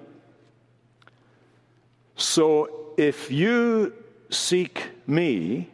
So 2.16 2.79
if 3.00 3.30
you 3.30 3.94
seek 4.28 4.90
me, 5.06 5.70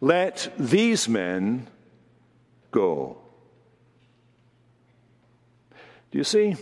let 0.00 0.52
these 0.56 1.08
men 1.08 1.66
go. 2.70 3.18
Do 6.12 6.18
you 6.18 6.22
see? 6.22 6.54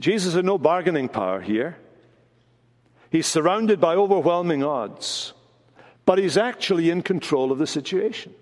Jesus 0.00 0.34
had 0.34 0.44
no 0.44 0.58
bargaining 0.58 1.08
power 1.08 1.40
here. 1.40 1.76
He's 3.10 3.28
surrounded 3.28 3.80
by 3.80 3.94
overwhelming 3.94 4.64
odds, 4.64 5.34
but 6.04 6.18
he's 6.18 6.36
actually 6.36 6.90
in 6.90 7.02
control 7.02 7.52
of 7.52 7.58
the 7.58 7.66
situation. 7.68 8.34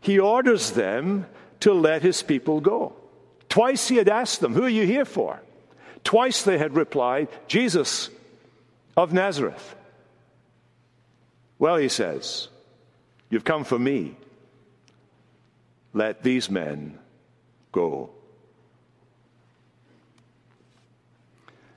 He 0.00 0.18
orders 0.18 0.72
them 0.72 1.26
to 1.60 1.72
let 1.72 2.02
his 2.02 2.20
people 2.20 2.60
go. 2.60 2.94
Twice 3.48 3.86
he 3.86 3.96
had 3.96 4.08
asked 4.08 4.40
them, 4.40 4.54
Who 4.54 4.64
are 4.64 4.68
you 4.68 4.86
here 4.86 5.04
for? 5.04 5.40
Twice 6.04 6.42
they 6.42 6.58
had 6.58 6.74
replied, 6.76 7.28
Jesus 7.46 8.10
of 8.96 9.12
Nazareth. 9.12 9.74
Well, 11.58 11.76
he 11.76 11.88
says, 11.88 12.48
You've 13.30 13.44
come 13.44 13.64
for 13.64 13.78
me. 13.78 14.16
Let 15.92 16.22
these 16.22 16.50
men 16.50 16.98
go. 17.72 18.10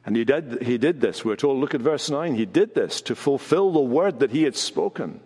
And 0.05 0.15
he 0.15 0.23
did, 0.23 0.63
he 0.63 0.77
did 0.77 0.99
this. 1.01 1.23
We're 1.23 1.35
told, 1.35 1.59
look 1.59 1.75
at 1.75 1.81
verse 1.81 2.09
9. 2.09 2.35
He 2.35 2.45
did 2.45 2.73
this 2.73 3.01
to 3.03 3.15
fulfill 3.15 3.71
the 3.71 3.79
word 3.79 4.19
that 4.19 4.31
he 4.31 4.43
had 4.43 4.55
spoken. 4.55 5.19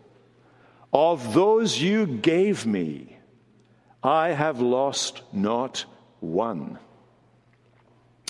Of 0.92 1.34
those 1.34 1.82
you 1.82 2.06
gave 2.06 2.66
me, 2.66 3.18
I 4.04 4.30
have 4.30 4.60
lost 4.60 5.22
not 5.32 5.86
one. 6.20 6.80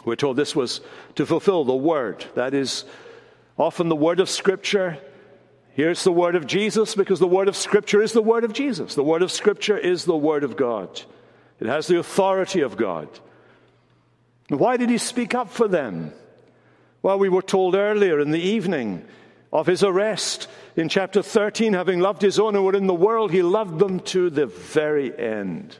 We're 0.05 0.15
told 0.15 0.37
this 0.37 0.55
was 0.55 0.81
to 1.15 1.25
fulfill 1.25 1.65
the 1.65 1.75
word. 1.75 2.25
That 2.35 2.53
is 2.53 2.85
often 3.57 3.89
the 3.89 3.95
word 3.95 4.19
of 4.19 4.29
Scripture. 4.29 4.99
Here's 5.73 6.03
the 6.03 6.11
word 6.11 6.35
of 6.35 6.45
Jesus 6.45 6.95
because 6.95 7.19
the 7.19 7.27
word 7.27 7.47
of 7.47 7.55
Scripture 7.55 8.01
is 8.01 8.13
the 8.13 8.21
word 8.21 8.43
of 8.43 8.53
Jesus. 8.53 8.95
The 8.95 9.03
word 9.03 9.23
of 9.23 9.31
Scripture 9.31 9.77
is 9.77 10.05
the 10.05 10.15
word 10.15 10.43
of 10.43 10.55
God, 10.55 11.01
it 11.59 11.67
has 11.67 11.87
the 11.87 11.99
authority 11.99 12.61
of 12.61 12.77
God. 12.77 13.09
Why 14.49 14.77
did 14.77 14.91
he 14.91 14.99
speak 14.99 15.33
up 15.33 15.49
for 15.49 15.67
them? 15.67 16.13
Well, 17.01 17.17
we 17.17 17.29
were 17.29 17.41
told 17.41 17.73
earlier 17.73 18.19
in 18.19 18.29
the 18.29 18.39
evening 18.39 19.05
of 19.51 19.65
his 19.65 19.83
arrest 19.83 20.47
in 20.75 20.87
chapter 20.87 21.23
13, 21.23 21.73
having 21.73 21.99
loved 21.99 22.21
his 22.21 22.37
own 22.37 22.53
who 22.53 22.63
were 22.63 22.75
in 22.75 22.85
the 22.85 22.93
world, 22.93 23.31
he 23.31 23.41
loved 23.41 23.79
them 23.79 23.99
to 24.01 24.29
the 24.29 24.45
very 24.45 25.17
end. 25.17 25.77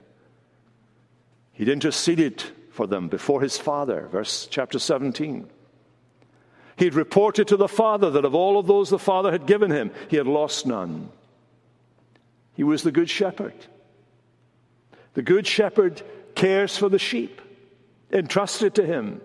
He'd 1.54 1.70
interceded 1.70 2.44
for 2.76 2.86
them 2.86 3.08
before 3.08 3.42
his 3.42 3.58
Father, 3.58 4.08
verse 4.12 4.48
chapter 4.52 4.78
17. 4.78 5.48
He'd 6.76 6.94
reported 6.94 7.48
to 7.48 7.58
the 7.58 7.70
Father 7.70 8.12
that 8.12 8.26
of 8.26 8.36
all 8.36 8.60
of 8.60 8.68
those 8.68 8.90
the 8.90 9.00
Father 9.00 9.32
had 9.32 9.46
given 9.46 9.72
him, 9.72 9.92
he 10.10 10.18
had 10.18 10.28
lost 10.28 10.66
none. 10.66 11.10
He 12.54 12.64
was 12.64 12.84
the 12.84 12.92
Good 12.92 13.10
Shepherd. 13.10 13.54
The 15.14 15.22
Good 15.22 15.48
Shepherd 15.48 16.02
cares 16.36 16.78
for 16.78 16.90
the 16.90 17.00
sheep 17.00 17.42
entrusted 18.12 18.76
to 18.76 18.86
him. 18.86 19.22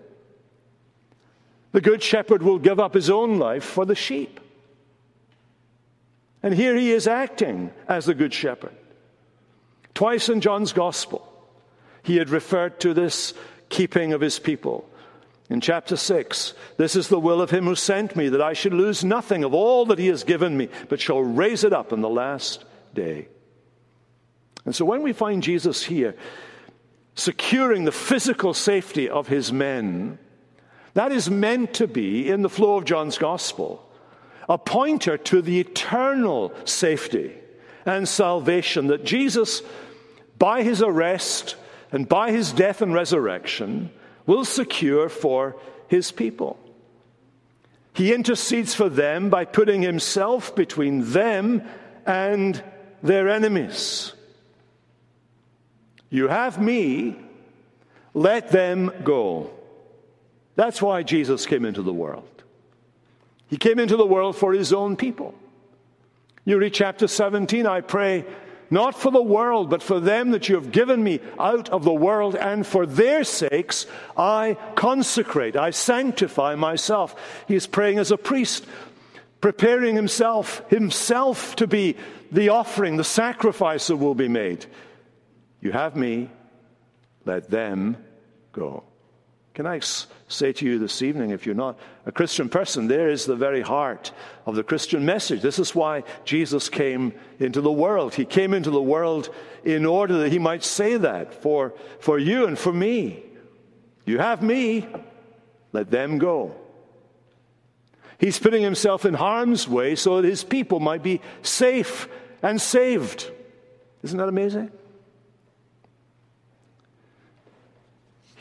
The 1.73 1.81
Good 1.81 2.01
Shepherd 2.01 2.43
will 2.43 2.59
give 2.59 2.79
up 2.79 2.93
his 2.93 3.09
own 3.09 3.37
life 3.37 3.63
for 3.63 3.85
the 3.85 3.95
sheep. 3.95 4.39
And 6.41 6.53
here 6.53 6.75
he 6.75 6.91
is 6.91 7.07
acting 7.07 7.71
as 7.87 8.05
the 8.05 8.15
Good 8.15 8.33
Shepherd. 8.33 8.75
Twice 9.93 10.29
in 10.29 10.41
John's 10.41 10.73
Gospel, 10.73 11.30
he 12.03 12.17
had 12.17 12.29
referred 12.29 12.79
to 12.81 12.93
this 12.93 13.33
keeping 13.69 14.13
of 14.13 14.21
his 14.21 14.39
people. 14.39 14.87
In 15.49 15.59
chapter 15.59 15.97
6, 15.97 16.53
this 16.77 16.95
is 16.95 17.09
the 17.09 17.19
will 17.19 17.41
of 17.41 17.49
him 17.49 17.65
who 17.65 17.75
sent 17.75 18.15
me, 18.15 18.29
that 18.29 18.41
I 18.41 18.53
should 18.53 18.73
lose 18.73 19.03
nothing 19.03 19.43
of 19.43 19.53
all 19.53 19.85
that 19.87 19.99
he 19.99 20.07
has 20.07 20.23
given 20.23 20.55
me, 20.55 20.69
but 20.87 21.01
shall 21.01 21.21
raise 21.21 21.63
it 21.63 21.73
up 21.73 21.91
in 21.91 21.99
the 21.99 22.09
last 22.09 22.63
day. 22.93 23.27
And 24.63 24.75
so 24.75 24.85
when 24.85 25.01
we 25.01 25.11
find 25.11 25.43
Jesus 25.43 25.83
here, 25.83 26.15
securing 27.15 27.83
the 27.83 27.91
physical 27.91 28.53
safety 28.53 29.09
of 29.09 29.27
his 29.27 29.51
men, 29.51 30.19
that 30.93 31.11
is 31.11 31.29
meant 31.29 31.73
to 31.75 31.87
be, 31.87 32.29
in 32.29 32.41
the 32.41 32.49
flow 32.49 32.77
of 32.77 32.85
John's 32.85 33.17
gospel, 33.17 33.85
a 34.47 34.57
pointer 34.57 35.17
to 35.17 35.41
the 35.41 35.59
eternal 35.59 36.53
safety 36.65 37.33
and 37.85 38.07
salvation 38.07 38.87
that 38.87 39.03
Jesus, 39.03 39.61
by 40.37 40.63
his 40.63 40.81
arrest 40.81 41.55
and 41.91 42.07
by 42.07 42.31
his 42.31 42.51
death 42.51 42.81
and 42.81 42.93
resurrection, 42.93 43.91
will 44.25 44.45
secure 44.45 45.09
for 45.09 45.55
his 45.87 46.11
people. 46.11 46.57
He 47.93 48.13
intercedes 48.13 48.73
for 48.73 48.87
them 48.87 49.29
by 49.29 49.45
putting 49.45 49.81
himself 49.81 50.55
between 50.55 51.11
them 51.11 51.63
and 52.05 52.63
their 53.03 53.27
enemies. 53.29 54.13
You 56.09 56.27
have 56.27 56.61
me, 56.61 57.17
let 58.13 58.51
them 58.51 58.91
go. 59.03 59.51
That's 60.55 60.81
why 60.81 61.03
Jesus 61.03 61.45
came 61.45 61.65
into 61.65 61.81
the 61.81 61.93
world. 61.93 62.27
He 63.47 63.57
came 63.57 63.79
into 63.79 63.97
the 63.97 64.05
world 64.05 64.35
for 64.35 64.53
his 64.53 64.71
own 64.71 64.95
people. 64.95 65.33
You 66.45 66.57
read 66.57 66.73
chapter 66.73 67.07
17, 67.07 67.67
I 67.67 67.81
pray, 67.81 68.25
not 68.71 68.95
for 68.95 69.11
the 69.11 69.21
world, 69.21 69.69
but 69.69 69.83
for 69.83 69.99
them 69.99 70.31
that 70.31 70.49
you 70.49 70.55
have 70.55 70.71
given 70.71 71.03
me 71.03 71.19
out 71.37 71.69
of 71.69 71.83
the 71.83 71.93
world, 71.93 72.35
and 72.35 72.65
for 72.65 72.85
their 72.85 73.23
sakes 73.23 73.85
I 74.17 74.57
consecrate, 74.75 75.55
I 75.55 75.71
sanctify 75.71 76.55
myself. 76.55 77.15
He 77.47 77.55
is 77.55 77.67
praying 77.67 77.99
as 77.99 78.11
a 78.11 78.17
priest, 78.17 78.65
preparing 79.41 79.95
himself, 79.95 80.67
himself 80.69 81.55
to 81.57 81.67
be 81.67 81.97
the 82.31 82.49
offering, 82.49 82.95
the 82.95 83.03
sacrifice 83.03 83.87
that 83.87 83.97
will 83.97 84.15
be 84.15 84.29
made. 84.29 84.65
You 85.59 85.73
have 85.73 85.95
me, 85.95 86.29
let 87.25 87.51
them 87.51 87.97
go. 88.53 88.85
Can 89.53 89.67
I 89.67 89.81
say 90.29 90.53
to 90.53 90.65
you 90.65 90.79
this 90.79 91.01
evening, 91.01 91.31
if 91.31 91.45
you're 91.45 91.53
not 91.53 91.77
a 92.05 92.11
Christian 92.11 92.47
person, 92.47 92.87
there 92.87 93.09
is 93.09 93.25
the 93.25 93.35
very 93.35 93.61
heart 93.61 94.13
of 94.45 94.55
the 94.55 94.63
Christian 94.63 95.05
message. 95.05 95.41
This 95.41 95.59
is 95.59 95.75
why 95.75 96.03
Jesus 96.23 96.69
came 96.69 97.13
into 97.37 97.59
the 97.59 97.71
world. 97.71 98.15
He 98.15 98.23
came 98.23 98.53
into 98.53 98.71
the 98.71 98.81
world 98.81 99.29
in 99.65 99.85
order 99.85 100.19
that 100.19 100.31
he 100.31 100.39
might 100.39 100.63
say 100.63 100.95
that 100.97 101.33
for, 101.41 101.73
for 101.99 102.17
you 102.17 102.47
and 102.47 102.57
for 102.57 102.71
me. 102.71 103.23
You 104.05 104.19
have 104.19 104.41
me, 104.41 104.87
let 105.73 105.91
them 105.91 106.17
go. 106.17 106.55
He's 108.17 108.39
putting 108.39 108.63
himself 108.63 109.03
in 109.05 109.15
harm's 109.15 109.67
way 109.67 109.95
so 109.95 110.21
that 110.21 110.27
his 110.27 110.43
people 110.43 110.79
might 110.79 111.03
be 111.03 111.21
safe 111.41 112.07
and 112.41 112.61
saved. 112.61 113.29
Isn't 114.03 114.17
that 114.17 114.29
amazing? 114.29 114.71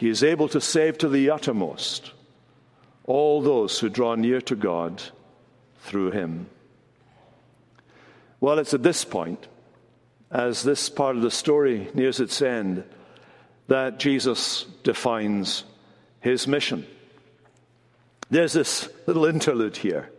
He 0.01 0.09
is 0.09 0.25
able 0.25 0.49
to 0.49 0.63
save 0.63 0.97
to 0.99 1.11
the 1.11 1.29
uttermost 1.29 2.13
all 3.05 3.43
those 3.43 3.79
who 3.79 3.91
draw 3.91 4.15
near 4.15 4.41
to 4.41 4.57
God 4.57 5.03
through 5.81 6.13
him. 6.13 6.47
Well, 8.41 8.59
it's 8.59 8.73
at 8.73 8.83
this 8.83 9.05
point, 9.05 9.47
as 10.31 10.63
this 10.63 10.89
part 10.89 11.17
of 11.17 11.23
the 11.23 11.31
story 11.31 11.91
nears 11.93 12.19
its 12.19 12.41
end, 12.41 12.83
that 13.67 13.99
Jesus 13.99 14.65
defines 14.85 15.65
his 16.21 16.49
mission. 16.49 16.87
There's 18.31 18.55
this 18.55 18.89
little 19.07 19.27
interlude 19.27 19.77
here. 19.77 20.11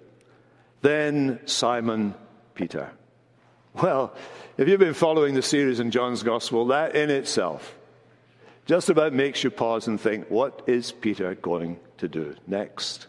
Then 0.83 1.39
Simon 1.47 2.13
Peter. 2.53 2.91
Well, 3.73 4.13
if 4.59 4.67
you've 4.67 4.79
been 4.79 4.93
following 4.93 5.33
the 5.33 5.41
series 5.41 5.79
in 5.79 5.89
John's 5.89 6.21
Gospel, 6.21 6.67
that 6.67 6.95
in 6.95 7.09
itself 7.09 7.73
just 8.65 8.89
about 8.89 9.13
makes 9.13 9.43
you 9.43 9.49
pause 9.49 9.87
and 9.87 9.99
think, 9.99 10.29
what 10.29 10.63
is 10.67 10.91
Peter 10.91 11.35
going 11.35 11.79
to 11.97 12.07
do 12.07 12.35
next? 12.47 13.07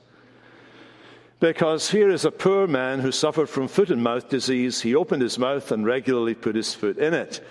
Because 1.41 1.91
here 1.91 2.11
is 2.11 2.25
a 2.25 2.31
poor 2.31 2.67
man 2.67 3.01
who 3.01 3.11
suffered 3.11 3.49
from 3.49 3.67
foot 3.67 3.91
and 3.91 4.03
mouth 4.03 4.29
disease. 4.29 4.81
He 4.81 4.95
opened 4.95 5.23
his 5.23 5.39
mouth 5.39 5.73
and 5.73 5.85
regularly 5.85 6.35
put 6.35 6.55
his 6.55 6.73
foot 6.73 6.99
in 6.99 7.15
it. 7.15 7.45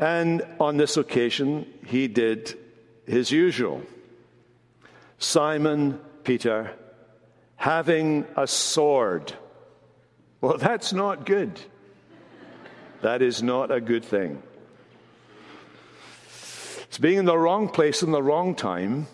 And 0.00 0.42
on 0.58 0.78
this 0.78 0.96
occasion, 0.96 1.66
he 1.86 2.08
did 2.08 2.58
his 3.06 3.30
usual. 3.30 3.82
Simon 5.18 6.00
Peter, 6.24 6.72
having 7.56 8.26
a 8.36 8.46
sword. 8.46 9.32
Well, 10.40 10.58
that's 10.58 10.92
not 10.92 11.26
good. 11.26 11.60
That 13.02 13.22
is 13.22 13.42
not 13.42 13.70
a 13.70 13.80
good 13.80 14.04
thing. 14.04 14.42
It's 16.90 16.98
being 16.98 17.18
in 17.18 17.24
the 17.24 17.38
wrong 17.38 17.68
place 17.68 18.02
in 18.02 18.10
the 18.10 18.20
wrong 18.20 18.56
time, 18.56 19.06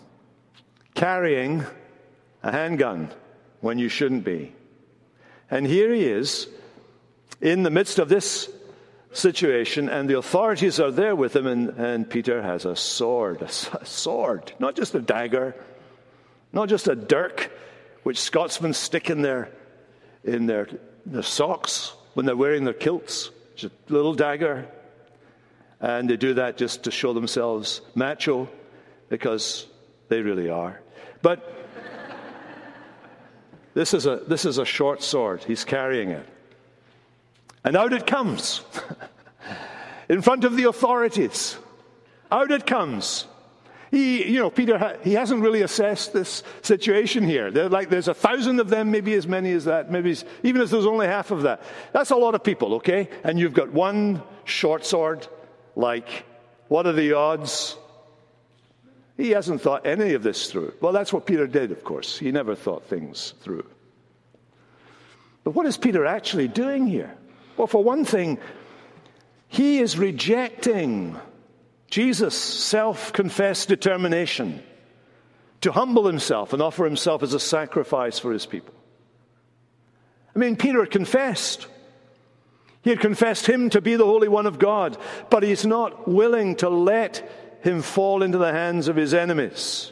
carrying 0.95 1.63
a 2.41 2.51
handgun 2.51 3.11
when 3.61 3.77
you 3.77 3.87
shouldn't 3.87 4.23
be. 4.23 4.51
And 5.51 5.63
here 5.63 5.93
he 5.93 6.05
is 6.05 6.47
in 7.39 7.61
the 7.61 7.69
midst 7.69 7.99
of 7.99 8.09
this 8.09 8.49
situation, 9.13 9.89
and 9.89 10.09
the 10.09 10.17
authorities 10.17 10.79
are 10.79 10.89
there 10.89 11.15
with 11.15 11.35
him, 11.35 11.45
and, 11.45 11.69
and 11.69 12.09
Peter 12.09 12.41
has 12.41 12.65
a 12.65 12.75
sword, 12.75 13.41
a, 13.43 13.85
sword, 13.85 14.53
not 14.57 14.75
just 14.75 14.95
a 14.95 14.99
dagger, 14.99 15.53
not 16.51 16.69
just 16.69 16.87
a 16.87 16.95
dirk, 16.95 17.51
which 18.01 18.19
Scotsmen 18.19 18.73
stick 18.73 19.11
in 19.11 19.21
their, 19.21 19.51
in 20.23 20.47
their, 20.47 20.67
their 21.05 21.21
socks 21.21 21.93
when 22.15 22.25
they're 22.25 22.35
wearing 22.35 22.63
their 22.63 22.73
kilts. 22.73 23.29
Just 23.55 23.75
a 23.87 23.93
little 23.93 24.15
dagger, 24.15 24.67
and 25.79 26.09
they 26.09 26.17
do 26.17 26.33
that 26.35 26.57
just 26.57 26.83
to 26.83 26.91
show 26.91 27.13
themselves 27.13 27.81
macho, 27.95 28.49
because 29.09 29.67
they 30.09 30.21
really 30.21 30.49
are. 30.49 30.81
But 31.21 31.57
This 33.77 33.93
is 33.93 34.07
a, 34.07 34.15
this 34.27 34.43
is 34.43 34.57
a 34.57 34.65
short 34.65 35.03
sword. 35.03 35.43
He's 35.43 35.63
carrying 35.63 36.09
it. 36.09 36.25
And 37.63 37.77
out 37.77 37.93
it 37.93 38.07
comes 38.07 38.61
in 40.09 40.23
front 40.23 40.45
of 40.45 40.57
the 40.57 40.63
authorities. 40.63 41.55
Out 42.31 42.49
it 42.49 42.65
comes. 42.65 43.27
He, 43.91 44.25
you 44.33 44.39
know, 44.39 44.49
Peter, 44.49 44.97
he 45.03 45.13
hasn't 45.13 45.43
really 45.43 45.61
assessed 45.61 46.11
this 46.11 46.41
situation 46.63 47.23
here. 47.23 47.51
They're 47.51 47.69
like, 47.69 47.91
there's 47.91 48.07
a 48.07 48.15
thousand 48.15 48.59
of 48.59 48.69
them, 48.69 48.89
maybe 48.89 49.13
as 49.13 49.27
many 49.27 49.51
as 49.51 49.65
that, 49.65 49.91
maybe 49.91 50.17
even 50.41 50.59
if 50.59 50.71
there's 50.71 50.87
only 50.87 51.05
half 51.05 51.29
of 51.29 51.43
that. 51.43 51.61
That's 51.93 52.09
a 52.09 52.15
lot 52.15 52.33
of 52.33 52.43
people, 52.43 52.73
okay? 52.77 53.07
And 53.23 53.37
you've 53.37 53.53
got 53.53 53.71
one 53.71 54.23
short 54.43 54.87
sword, 54.87 55.27
like, 55.77 56.25
what 56.67 56.87
are 56.87 56.93
the 56.93 57.13
odds? 57.13 57.77
He 59.15 59.29
hasn't 59.31 59.61
thought 59.61 59.85
any 59.85 60.13
of 60.13 60.23
this 60.23 60.51
through. 60.51 60.73
Well, 60.81 60.91
that's 60.91 61.13
what 61.13 61.25
Peter 61.25 61.47
did, 61.47 61.71
of 61.71 61.83
course. 61.83 62.17
He 62.17 62.31
never 62.31 62.55
thought 62.55 62.85
things 62.85 63.35
through. 63.41 63.65
But 65.43 65.51
what 65.51 65.65
is 65.67 65.77
Peter 65.77 66.05
actually 66.05 66.47
doing 66.47 66.87
here? 66.87 67.15
Well, 67.55 67.67
for 67.67 67.83
one 67.83 68.05
thing, 68.05 68.39
he 69.47 69.79
is 69.79 69.97
rejecting 69.97 71.15
Jesus' 71.89 72.35
self 72.35 73.13
confessed 73.13 73.69
determination 73.69 74.61
to 75.61 75.71
humble 75.71 76.05
himself 76.05 76.53
and 76.53 76.61
offer 76.61 76.85
himself 76.85 77.23
as 77.23 77.33
a 77.33 77.39
sacrifice 77.39 78.19
for 78.19 78.33
his 78.33 78.45
people. 78.45 78.73
I 80.35 80.39
mean, 80.39 80.55
Peter 80.55 80.85
confessed. 80.85 81.67
He 82.87 82.91
had 82.91 83.01
confessed 83.01 83.45
him 83.47 83.69
to 83.71 83.81
be 83.81 83.97
the 83.97 84.05
Holy 84.05 84.29
One 84.29 84.45
of 84.45 84.59
God, 84.59 84.97
but 85.29 85.43
he's 85.43 85.65
not 85.65 86.07
willing 86.07 86.55
to 86.63 86.69
let 86.69 87.29
him 87.59 87.81
fall 87.81 88.23
into 88.23 88.37
the 88.37 88.53
hands 88.53 88.87
of 88.87 88.95
his 88.95 89.13
enemies. 89.13 89.91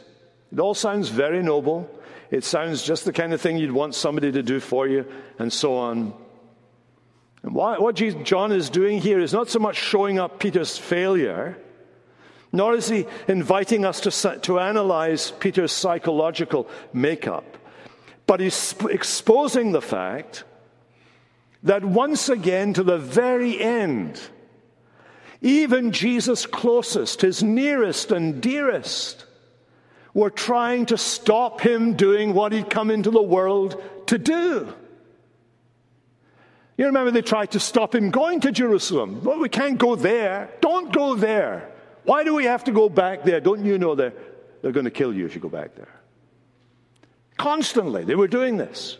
It 0.50 0.58
all 0.58 0.72
sounds 0.72 1.10
very 1.10 1.42
noble. 1.42 1.90
It 2.30 2.42
sounds 2.42 2.82
just 2.82 3.04
the 3.04 3.12
kind 3.12 3.34
of 3.34 3.40
thing 3.42 3.58
you'd 3.58 3.70
want 3.70 3.94
somebody 3.94 4.32
to 4.32 4.42
do 4.42 4.60
for 4.60 4.88
you, 4.88 5.04
and 5.38 5.52
so 5.52 5.76
on. 5.76 6.14
And 7.42 7.54
what 7.54 7.96
John 7.96 8.50
is 8.50 8.70
doing 8.70 9.02
here 9.02 9.20
is 9.20 9.34
not 9.34 9.50
so 9.50 9.58
much 9.58 9.76
showing 9.76 10.18
up 10.18 10.38
Peter's 10.38 10.78
failure, 10.78 11.58
nor 12.50 12.72
is 12.72 12.88
he 12.88 13.04
inviting 13.28 13.84
us 13.84 14.00
to, 14.00 14.38
to 14.38 14.58
analyze 14.58 15.32
Peter's 15.32 15.72
psychological 15.72 16.66
makeup, 16.94 17.58
but 18.26 18.40
he's 18.40 18.74
exposing 18.88 19.72
the 19.72 19.82
fact 19.82 20.44
that 21.66 21.84
once 21.84 22.28
again, 22.28 22.72
to 22.74 22.82
the 22.82 22.96
very 22.96 23.60
end, 23.60 24.20
even 25.42 25.92
Jesus' 25.92 26.46
closest, 26.46 27.20
his 27.20 27.42
nearest 27.42 28.12
and 28.12 28.40
dearest, 28.40 29.24
were 30.14 30.30
trying 30.30 30.86
to 30.86 30.96
stop 30.96 31.60
him 31.60 31.94
doing 31.94 32.32
what 32.32 32.52
he'd 32.52 32.70
come 32.70 32.90
into 32.90 33.10
the 33.10 33.22
world 33.22 33.82
to 34.06 34.16
do. 34.16 34.72
You 36.78 36.86
remember 36.86 37.10
they 37.10 37.22
tried 37.22 37.50
to 37.50 37.60
stop 37.60 37.94
him 37.94 38.10
going 38.10 38.40
to 38.40 38.52
Jerusalem. 38.52 39.22
Well, 39.24 39.40
we 39.40 39.48
can't 39.48 39.76
go 39.76 39.96
there. 39.96 40.50
Don't 40.60 40.92
go 40.92 41.16
there. 41.16 41.70
Why 42.04 42.22
do 42.22 42.34
we 42.34 42.44
have 42.44 42.64
to 42.64 42.72
go 42.72 42.88
back 42.88 43.24
there? 43.24 43.40
Don't 43.40 43.64
you 43.64 43.76
know 43.76 43.96
they're, 43.96 44.12
they're 44.62 44.72
going 44.72 44.84
to 44.84 44.90
kill 44.90 45.12
you 45.12 45.26
if 45.26 45.34
you 45.34 45.40
go 45.40 45.48
back 45.48 45.74
there? 45.74 45.92
Constantly, 47.36 48.04
they 48.04 48.14
were 48.14 48.28
doing 48.28 48.56
this, 48.56 48.98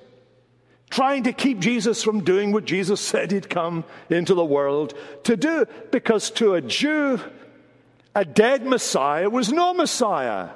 trying 0.91 1.24
to 1.24 1.32
keep 1.32 1.59
Jesus 1.59 2.03
from 2.03 2.24
doing 2.24 2.53
what 2.53 2.64
Jesus 2.64 3.01
said 3.12 3.32
he'd 3.32 3.51
come 3.51 3.84
into 4.11 4.34
the 4.34 4.45
world 4.45 4.95
to 5.24 5.37
do. 5.37 5.66
Because 5.91 6.30
to 6.32 6.55
a 6.55 6.61
Jew, 6.61 7.20
a 8.14 8.24
dead 8.24 8.64
Messiah 8.64 9.28
was 9.28 9.53
no 9.53 9.74
Messiah. 9.74 10.51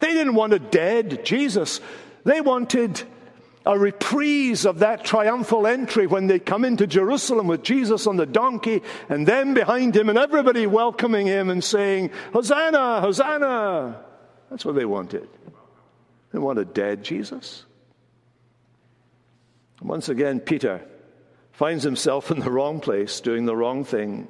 They 0.00 0.12
didn't 0.12 0.34
want 0.34 0.52
a 0.52 0.58
dead 0.58 1.24
Jesus, 1.24 1.80
they 2.24 2.40
wanted 2.40 3.02
a 3.66 3.78
reprise 3.78 4.66
of 4.66 4.80
that 4.80 5.04
triumphal 5.04 5.66
entry 5.66 6.06
when 6.06 6.26
they 6.26 6.38
come 6.38 6.64
into 6.64 6.86
Jerusalem 6.86 7.46
with 7.46 7.62
Jesus 7.62 8.06
on 8.06 8.16
the 8.16 8.26
donkey 8.26 8.82
and 9.08 9.26
them 9.26 9.54
behind 9.54 9.96
him 9.96 10.10
and 10.10 10.18
everybody 10.18 10.66
welcoming 10.66 11.26
him 11.26 11.48
and 11.48 11.64
saying, 11.64 12.10
Hosanna, 12.32 13.00
Hosanna. 13.00 14.04
That's 14.50 14.64
what 14.64 14.74
they 14.74 14.84
wanted. 14.84 15.28
They 16.32 16.38
wanted 16.38 16.74
dead 16.74 17.02
Jesus. 17.02 17.64
Once 19.84 20.08
again, 20.08 20.40
Peter 20.40 20.80
finds 21.52 21.84
himself 21.84 22.30
in 22.30 22.40
the 22.40 22.50
wrong 22.50 22.80
place, 22.80 23.20
doing 23.20 23.44
the 23.44 23.54
wrong 23.54 23.84
thing, 23.84 24.26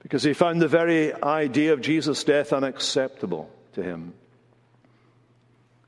because 0.00 0.24
he 0.24 0.34
found 0.34 0.60
the 0.60 0.68
very 0.68 1.14
idea 1.22 1.72
of 1.72 1.80
Jesus' 1.80 2.24
death 2.24 2.52
unacceptable 2.52 3.48
to 3.72 3.82
him. 3.82 4.12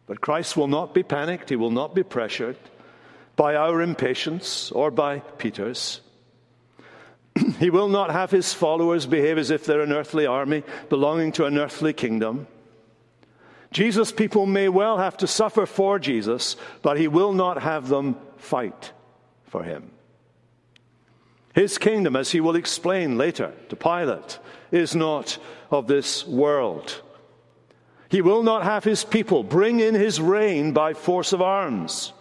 But 0.07 0.21
Christ 0.21 0.57
will 0.57 0.69
not 0.69 0.95
be 0.95 1.03
panicked, 1.03 1.51
he 1.51 1.57
will 1.57 1.73
not 1.73 1.97
be 1.97 2.05
pressured 2.05 2.57
by 3.35 3.57
our 3.57 3.83
impatience 3.83 4.71
or 4.71 4.93
by 4.93 5.19
Peter's. 5.19 6.01
he 7.59 7.71
will 7.71 7.89
not 7.89 8.13
have 8.13 8.31
his 8.31 8.55
followers 8.55 9.05
behave 9.05 9.37
as 9.37 9.51
if 9.51 9.67
they're 9.67 9.83
an 9.83 9.93
earthly 9.93 10.27
army 10.27 10.63
belonging 10.89 11.33
to 11.33 11.45
an 11.45 11.59
earthly 11.59 11.93
kingdom. 11.93 12.47
Jesus' 13.73 14.13
people 14.13 14.47
may 14.47 14.69
well 14.69 14.97
have 14.97 15.17
to 15.19 15.27
suffer 15.27 15.67
for 15.67 15.99
Jesus, 15.99 16.57
but 16.83 16.99
he 16.99 17.09
will 17.09 17.33
not 17.33 17.61
have 17.61 17.89
them 17.89 18.17
fight 18.47 18.93
for 19.45 19.63
him. 19.63 19.91
His 21.55 21.79
kingdom, 21.79 22.17
as 22.17 22.31
he 22.31 22.41
will 22.41 22.57
explain 22.57 23.19
later 23.19 23.53
to 23.71 23.77
Pilate, 23.77 24.39
is 24.71 24.95
not 24.95 25.39
of 25.71 25.87
this 25.87 26.27
world. 26.27 27.03
He 28.09 28.23
will 28.23 28.43
not 28.43 28.63
have 28.63 28.85
his 28.85 29.05
people 29.05 29.43
bring 29.43 29.81
in 29.81 29.95
his 29.95 30.21
reign 30.21 30.73
by 30.73 30.95
force 30.95 31.33
of 31.33 31.43
arms. 31.43 32.13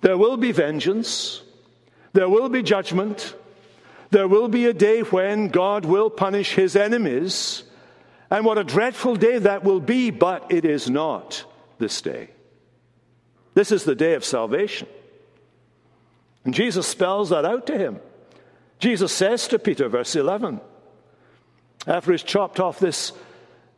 There 0.00 0.16
will 0.16 0.36
be 0.36 0.52
vengeance. 0.52 1.42
There 2.12 2.28
will 2.28 2.48
be 2.48 2.62
judgment. 2.62 3.34
There 4.10 4.28
will 4.28 4.48
be 4.48 4.66
a 4.66 4.72
day 4.72 5.00
when 5.00 5.48
God 5.48 5.84
will 5.84 6.08
punish 6.08 6.54
his 6.54 6.76
enemies. 6.76 7.64
And 8.30 8.44
what 8.44 8.58
a 8.58 8.64
dreadful 8.64 9.16
day 9.16 9.38
that 9.38 9.64
will 9.64 9.80
be, 9.80 10.10
but 10.10 10.50
it 10.50 10.64
is 10.64 10.88
not 10.88 11.44
this 11.78 12.00
day. 12.00 12.30
This 13.54 13.72
is 13.72 13.84
the 13.84 13.94
day 13.94 14.14
of 14.14 14.24
salvation. 14.24 14.88
And 16.44 16.52
Jesus 16.52 16.86
spells 16.86 17.30
that 17.30 17.44
out 17.44 17.66
to 17.68 17.78
him. 17.78 18.00
Jesus 18.78 19.12
says 19.12 19.48
to 19.48 19.58
Peter, 19.58 19.88
verse 19.88 20.14
11, 20.14 20.60
after 21.86 22.12
he's 22.12 22.22
chopped 22.22 22.60
off 22.60 22.78
this 22.78 23.12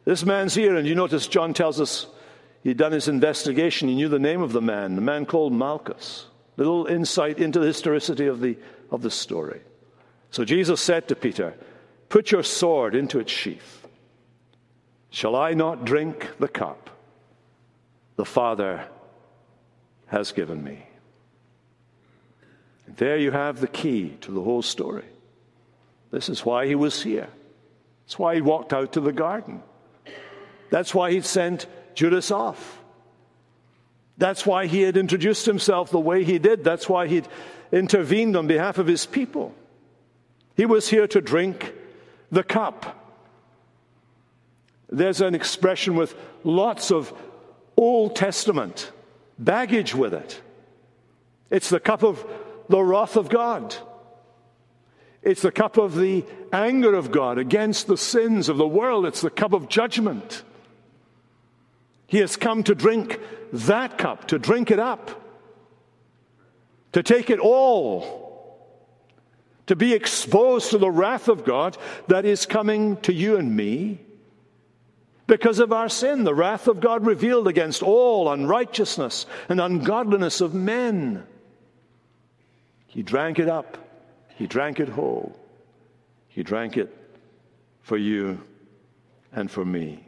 this 0.07 0.24
man's 0.24 0.57
ear, 0.57 0.77
and 0.77 0.87
you 0.87 0.95
notice 0.95 1.27
John 1.27 1.53
tells 1.53 1.81
us 1.81 2.07
he'd 2.62 2.77
done 2.77 2.93
his 2.93 3.09
investigation. 3.09 3.89
He 3.89 3.97
knew 3.97 4.09
the 4.09 4.20
name 4.20 4.41
of 4.41 4.53
the 4.53 4.62
man, 4.62 4.95
the 4.95 5.03
man 5.03 5.27
called 5.27 5.53
Malchus. 5.53 6.27
Little 6.57 6.87
insight 6.87 7.41
into 7.41 7.59
the 7.59 7.66
historicity 7.66 8.29
of 8.29 8.41
the, 8.41 8.57
of 8.91 9.03
the 9.03 9.11
story. 9.11 9.61
So 10.31 10.45
Jesus 10.45 10.81
said 10.81 11.09
to 11.09 11.16
Peter, 11.16 11.55
Put 12.09 12.31
your 12.31 12.45
sword 12.45 12.95
into 12.95 13.18
its 13.18 13.33
sheath. 13.33 13.87
Shall 15.11 15.35
I 15.35 15.55
not 15.55 15.85
drink 15.85 16.31
the 16.39 16.49
cup 16.49 16.89
the 18.14 18.24
Father 18.24 18.87
has 20.07 20.32
given 20.32 20.62
me? 20.62 20.86
There 22.96 23.18
you 23.18 23.30
have 23.30 23.61
the 23.61 23.66
key 23.66 24.16
to 24.22 24.30
the 24.30 24.42
whole 24.42 24.62
story. 24.62 25.04
This 26.11 26.28
is 26.28 26.44
why 26.44 26.66
he 26.66 26.74
was 26.74 27.02
here. 27.02 27.28
That's 28.04 28.18
why 28.18 28.36
he 28.36 28.40
walked 28.40 28.72
out 28.72 28.92
to 28.92 29.00
the 29.00 29.12
garden. 29.12 29.62
That's 30.70 30.94
why 30.94 31.11
he'd 31.11 31.24
sent 31.24 31.66
Judas 31.94 32.30
off. 32.30 32.80
That's 34.18 34.46
why 34.46 34.66
he 34.66 34.82
had 34.82 34.96
introduced 34.96 35.44
himself 35.46 35.90
the 35.90 36.00
way 36.00 36.24
he 36.24 36.38
did. 36.38 36.64
That's 36.64 36.88
why 36.88 37.07
he'd 37.07 37.28
intervened 37.72 38.36
on 38.36 38.46
behalf 38.46 38.78
of 38.78 38.86
his 38.86 39.04
people. 39.04 39.54
He 40.57 40.64
was 40.64 40.88
here 40.88 41.07
to 41.09 41.20
drink 41.20 41.74
the 42.30 42.42
cup. 42.42 43.04
There's 44.88 45.20
an 45.20 45.34
expression 45.34 45.96
with 45.96 46.14
lots 46.44 46.90
of 46.90 47.12
Old 47.76 48.16
Testament 48.16 48.90
baggage 49.39 49.95
with 49.95 50.14
it. 50.14 50.41
It's 51.51 51.68
the 51.68 51.80
cup 51.80 52.03
of 52.03 52.24
the 52.68 52.82
wrath 52.82 53.16
of 53.16 53.28
God. 53.28 53.74
It's 55.22 55.43
the 55.43 55.53
cup 55.53 55.76
of 55.76 55.97
the 55.97 56.24
anger 56.53 56.95
of 56.95 57.11
God 57.11 57.39
against 57.39 57.87
the 57.87 57.97
sins 57.97 58.49
of 58.49 58.57
the 58.57 58.66
world. 58.66 59.07
It's 59.07 59.20
the 59.20 59.30
cup 59.30 59.53
of 59.53 59.68
judgment. 59.68 60.43
He 62.07 62.18
has 62.18 62.37
come 62.37 62.62
to 62.64 62.74
drink 62.74 63.20
that 63.53 63.99
cup, 63.99 64.28
to 64.28 64.39
drink 64.39 64.70
it 64.70 64.78
up, 64.78 65.11
to 66.93 67.03
take 67.03 67.30
it 67.30 67.41
all, 67.41 68.26
to 69.66 69.74
be 69.74 69.93
exposed 69.93 70.70
to 70.70 70.78
the 70.78 70.91
wrath 70.91 71.28
of 71.28 71.45
God 71.45 71.76
that 72.07 72.24
is 72.24 72.47
coming 72.47 72.97
to 72.99 73.12
you 73.12 73.37
and 73.37 73.57
me 73.57 74.05
because 75.27 75.59
of 75.59 75.72
our 75.72 75.89
sin, 75.89 76.24
the 76.24 76.35
wrath 76.35 76.68
of 76.68 76.81
God 76.81 77.05
revealed 77.05 77.49
against 77.49 77.83
all 77.83 78.31
unrighteousness 78.31 79.27
and 79.49 79.61
ungodliness 79.61 80.41
of 80.41 80.55
men. 80.55 81.27
He 82.87 83.03
drank 83.03 83.39
it 83.39 83.49
up, 83.49 83.77
he 84.37 84.47
drank 84.47 84.79
it 84.79 84.89
whole, 84.89 85.37
he 86.29 86.43
drank 86.43 86.77
it 86.77 86.95
for 87.83 87.97
you 87.97 88.41
and 89.33 89.51
for 89.51 89.64
me. 89.64 90.05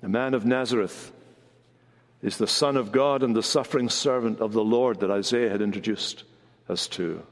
The 0.00 0.08
man 0.08 0.34
of 0.34 0.46
Nazareth 0.46 1.12
is 2.22 2.38
the 2.38 2.46
Son 2.46 2.76
of 2.76 2.92
God 2.92 3.22
and 3.22 3.34
the 3.34 3.42
suffering 3.42 3.88
servant 3.88 4.40
of 4.40 4.52
the 4.52 4.64
Lord 4.64 5.00
that 5.00 5.10
Isaiah 5.10 5.50
had 5.50 5.60
introduced 5.60 6.24
us 6.68 6.86
to. 6.88 7.22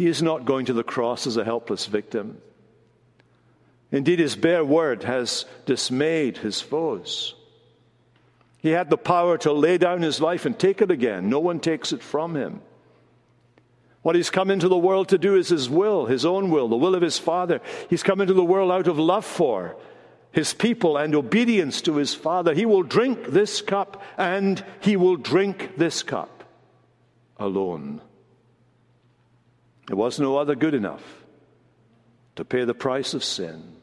He 0.00 0.06
is 0.06 0.22
not 0.22 0.46
going 0.46 0.64
to 0.64 0.72
the 0.72 0.82
cross 0.82 1.26
as 1.26 1.36
a 1.36 1.44
helpless 1.44 1.84
victim. 1.84 2.40
Indeed, 3.92 4.18
his 4.18 4.34
bare 4.34 4.64
word 4.64 5.02
has 5.02 5.44
dismayed 5.66 6.38
his 6.38 6.58
foes. 6.58 7.34
He 8.60 8.70
had 8.70 8.88
the 8.88 8.96
power 8.96 9.36
to 9.36 9.52
lay 9.52 9.76
down 9.76 10.00
his 10.00 10.18
life 10.18 10.46
and 10.46 10.58
take 10.58 10.80
it 10.80 10.90
again. 10.90 11.28
No 11.28 11.38
one 11.38 11.60
takes 11.60 11.92
it 11.92 12.02
from 12.02 12.34
him. 12.34 12.62
What 14.00 14.16
he's 14.16 14.30
come 14.30 14.50
into 14.50 14.68
the 14.68 14.78
world 14.78 15.10
to 15.10 15.18
do 15.18 15.36
is 15.36 15.50
his 15.50 15.68
will, 15.68 16.06
his 16.06 16.24
own 16.24 16.48
will, 16.48 16.68
the 16.68 16.78
will 16.78 16.94
of 16.94 17.02
his 17.02 17.18
Father. 17.18 17.60
He's 17.90 18.02
come 18.02 18.22
into 18.22 18.32
the 18.32 18.42
world 18.42 18.72
out 18.72 18.88
of 18.88 18.98
love 18.98 19.26
for 19.26 19.76
his 20.32 20.54
people 20.54 20.96
and 20.96 21.14
obedience 21.14 21.82
to 21.82 21.96
his 21.96 22.14
Father. 22.14 22.54
He 22.54 22.64
will 22.64 22.84
drink 22.84 23.26
this 23.26 23.60
cup 23.60 24.02
and 24.16 24.64
he 24.80 24.96
will 24.96 25.16
drink 25.16 25.76
this 25.76 26.02
cup 26.02 26.42
alone. 27.36 28.00
There 29.90 29.96
was 29.96 30.20
no 30.20 30.36
other 30.36 30.54
good 30.54 30.74
enough 30.74 31.02
to 32.36 32.44
pay 32.44 32.62
the 32.64 32.74
price 32.74 33.12
of 33.12 33.24
sin. 33.24 33.74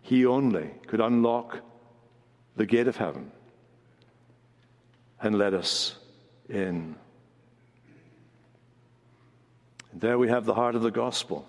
He 0.00 0.24
only 0.24 0.70
could 0.86 1.00
unlock 1.00 1.58
the 2.54 2.66
gate 2.66 2.86
of 2.86 2.96
heaven 2.96 3.32
and 5.20 5.36
let 5.36 5.54
us 5.54 5.96
in. 6.48 6.94
And 9.90 10.00
there 10.00 10.18
we 10.18 10.28
have 10.28 10.44
the 10.44 10.54
heart 10.54 10.76
of 10.76 10.82
the 10.82 10.92
gospel. 10.92 11.48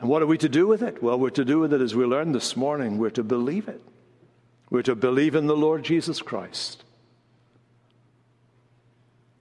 And 0.00 0.08
what 0.08 0.22
are 0.22 0.26
we 0.26 0.38
to 0.38 0.48
do 0.48 0.66
with 0.66 0.82
it? 0.82 1.02
Well, 1.02 1.18
we're 1.18 1.28
to 1.28 1.44
do 1.44 1.58
with 1.58 1.74
it 1.74 1.82
as 1.82 1.94
we 1.94 2.06
learned 2.06 2.34
this 2.34 2.56
morning. 2.56 2.96
We're 2.96 3.10
to 3.10 3.22
believe 3.22 3.68
it. 3.68 3.82
We're 4.70 4.80
to 4.84 4.96
believe 4.96 5.34
in 5.34 5.48
the 5.48 5.54
Lord 5.54 5.82
Jesus 5.82 6.22
Christ. 6.22 6.82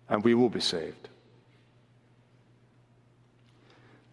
And 0.09 0.25
we 0.25 0.33
will 0.33 0.49
be 0.49 0.59
saved. 0.59 1.07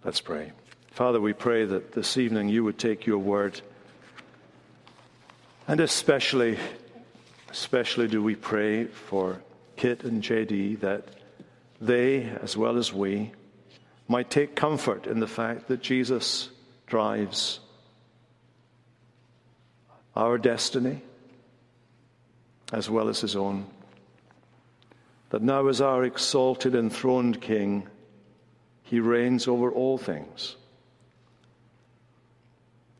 Let's 0.04 0.20
pray. 0.20 0.52
Father, 0.90 1.18
we 1.18 1.32
pray 1.32 1.64
that 1.64 1.92
this 1.92 2.18
evening 2.18 2.50
you 2.50 2.62
would 2.62 2.78
take 2.78 3.06
your 3.06 3.16
word, 3.16 3.58
and 5.66 5.80
especially, 5.80 6.58
especially 7.50 8.06
do 8.06 8.22
we 8.22 8.34
pray 8.34 8.84
for 8.84 9.40
Kit 9.76 10.04
and 10.04 10.22
JD 10.22 10.80
that 10.80 11.08
they, 11.80 12.24
as 12.42 12.54
well 12.54 12.76
as 12.76 12.92
we, 12.92 13.32
might 14.06 14.28
take 14.28 14.54
comfort 14.54 15.06
in 15.06 15.20
the 15.20 15.26
fact 15.26 15.68
that 15.68 15.80
Jesus 15.80 16.50
drives 16.86 17.60
our 20.14 20.36
destiny 20.36 21.00
as 22.74 22.90
well 22.90 23.08
as 23.08 23.22
his 23.22 23.36
own. 23.36 23.64
That 25.30 25.40
now, 25.40 25.66
as 25.68 25.80
our 25.80 26.04
exalted, 26.04 26.74
enthroned 26.74 27.40
King, 27.40 27.88
he 28.84 29.00
reigns 29.00 29.48
over 29.48 29.72
all 29.72 29.98
things. 29.98 30.56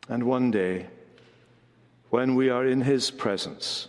And 0.09 0.23
one 0.23 0.51
day, 0.51 0.87
when 2.09 2.35
we 2.35 2.49
are 2.49 2.65
in 2.65 2.81
his 2.81 3.09
presence, 3.11 3.87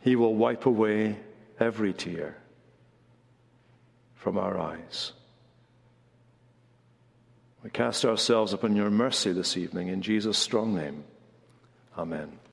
he 0.00 0.16
will 0.16 0.34
wipe 0.34 0.66
away 0.66 1.18
every 1.60 1.92
tear 1.92 2.36
from 4.14 4.38
our 4.38 4.58
eyes. 4.58 5.12
We 7.62 7.70
cast 7.70 8.04
ourselves 8.04 8.52
upon 8.52 8.76
your 8.76 8.90
mercy 8.90 9.32
this 9.32 9.56
evening 9.56 9.88
in 9.88 10.02
Jesus' 10.02 10.38
strong 10.38 10.74
name. 10.74 11.04
Amen. 11.96 12.38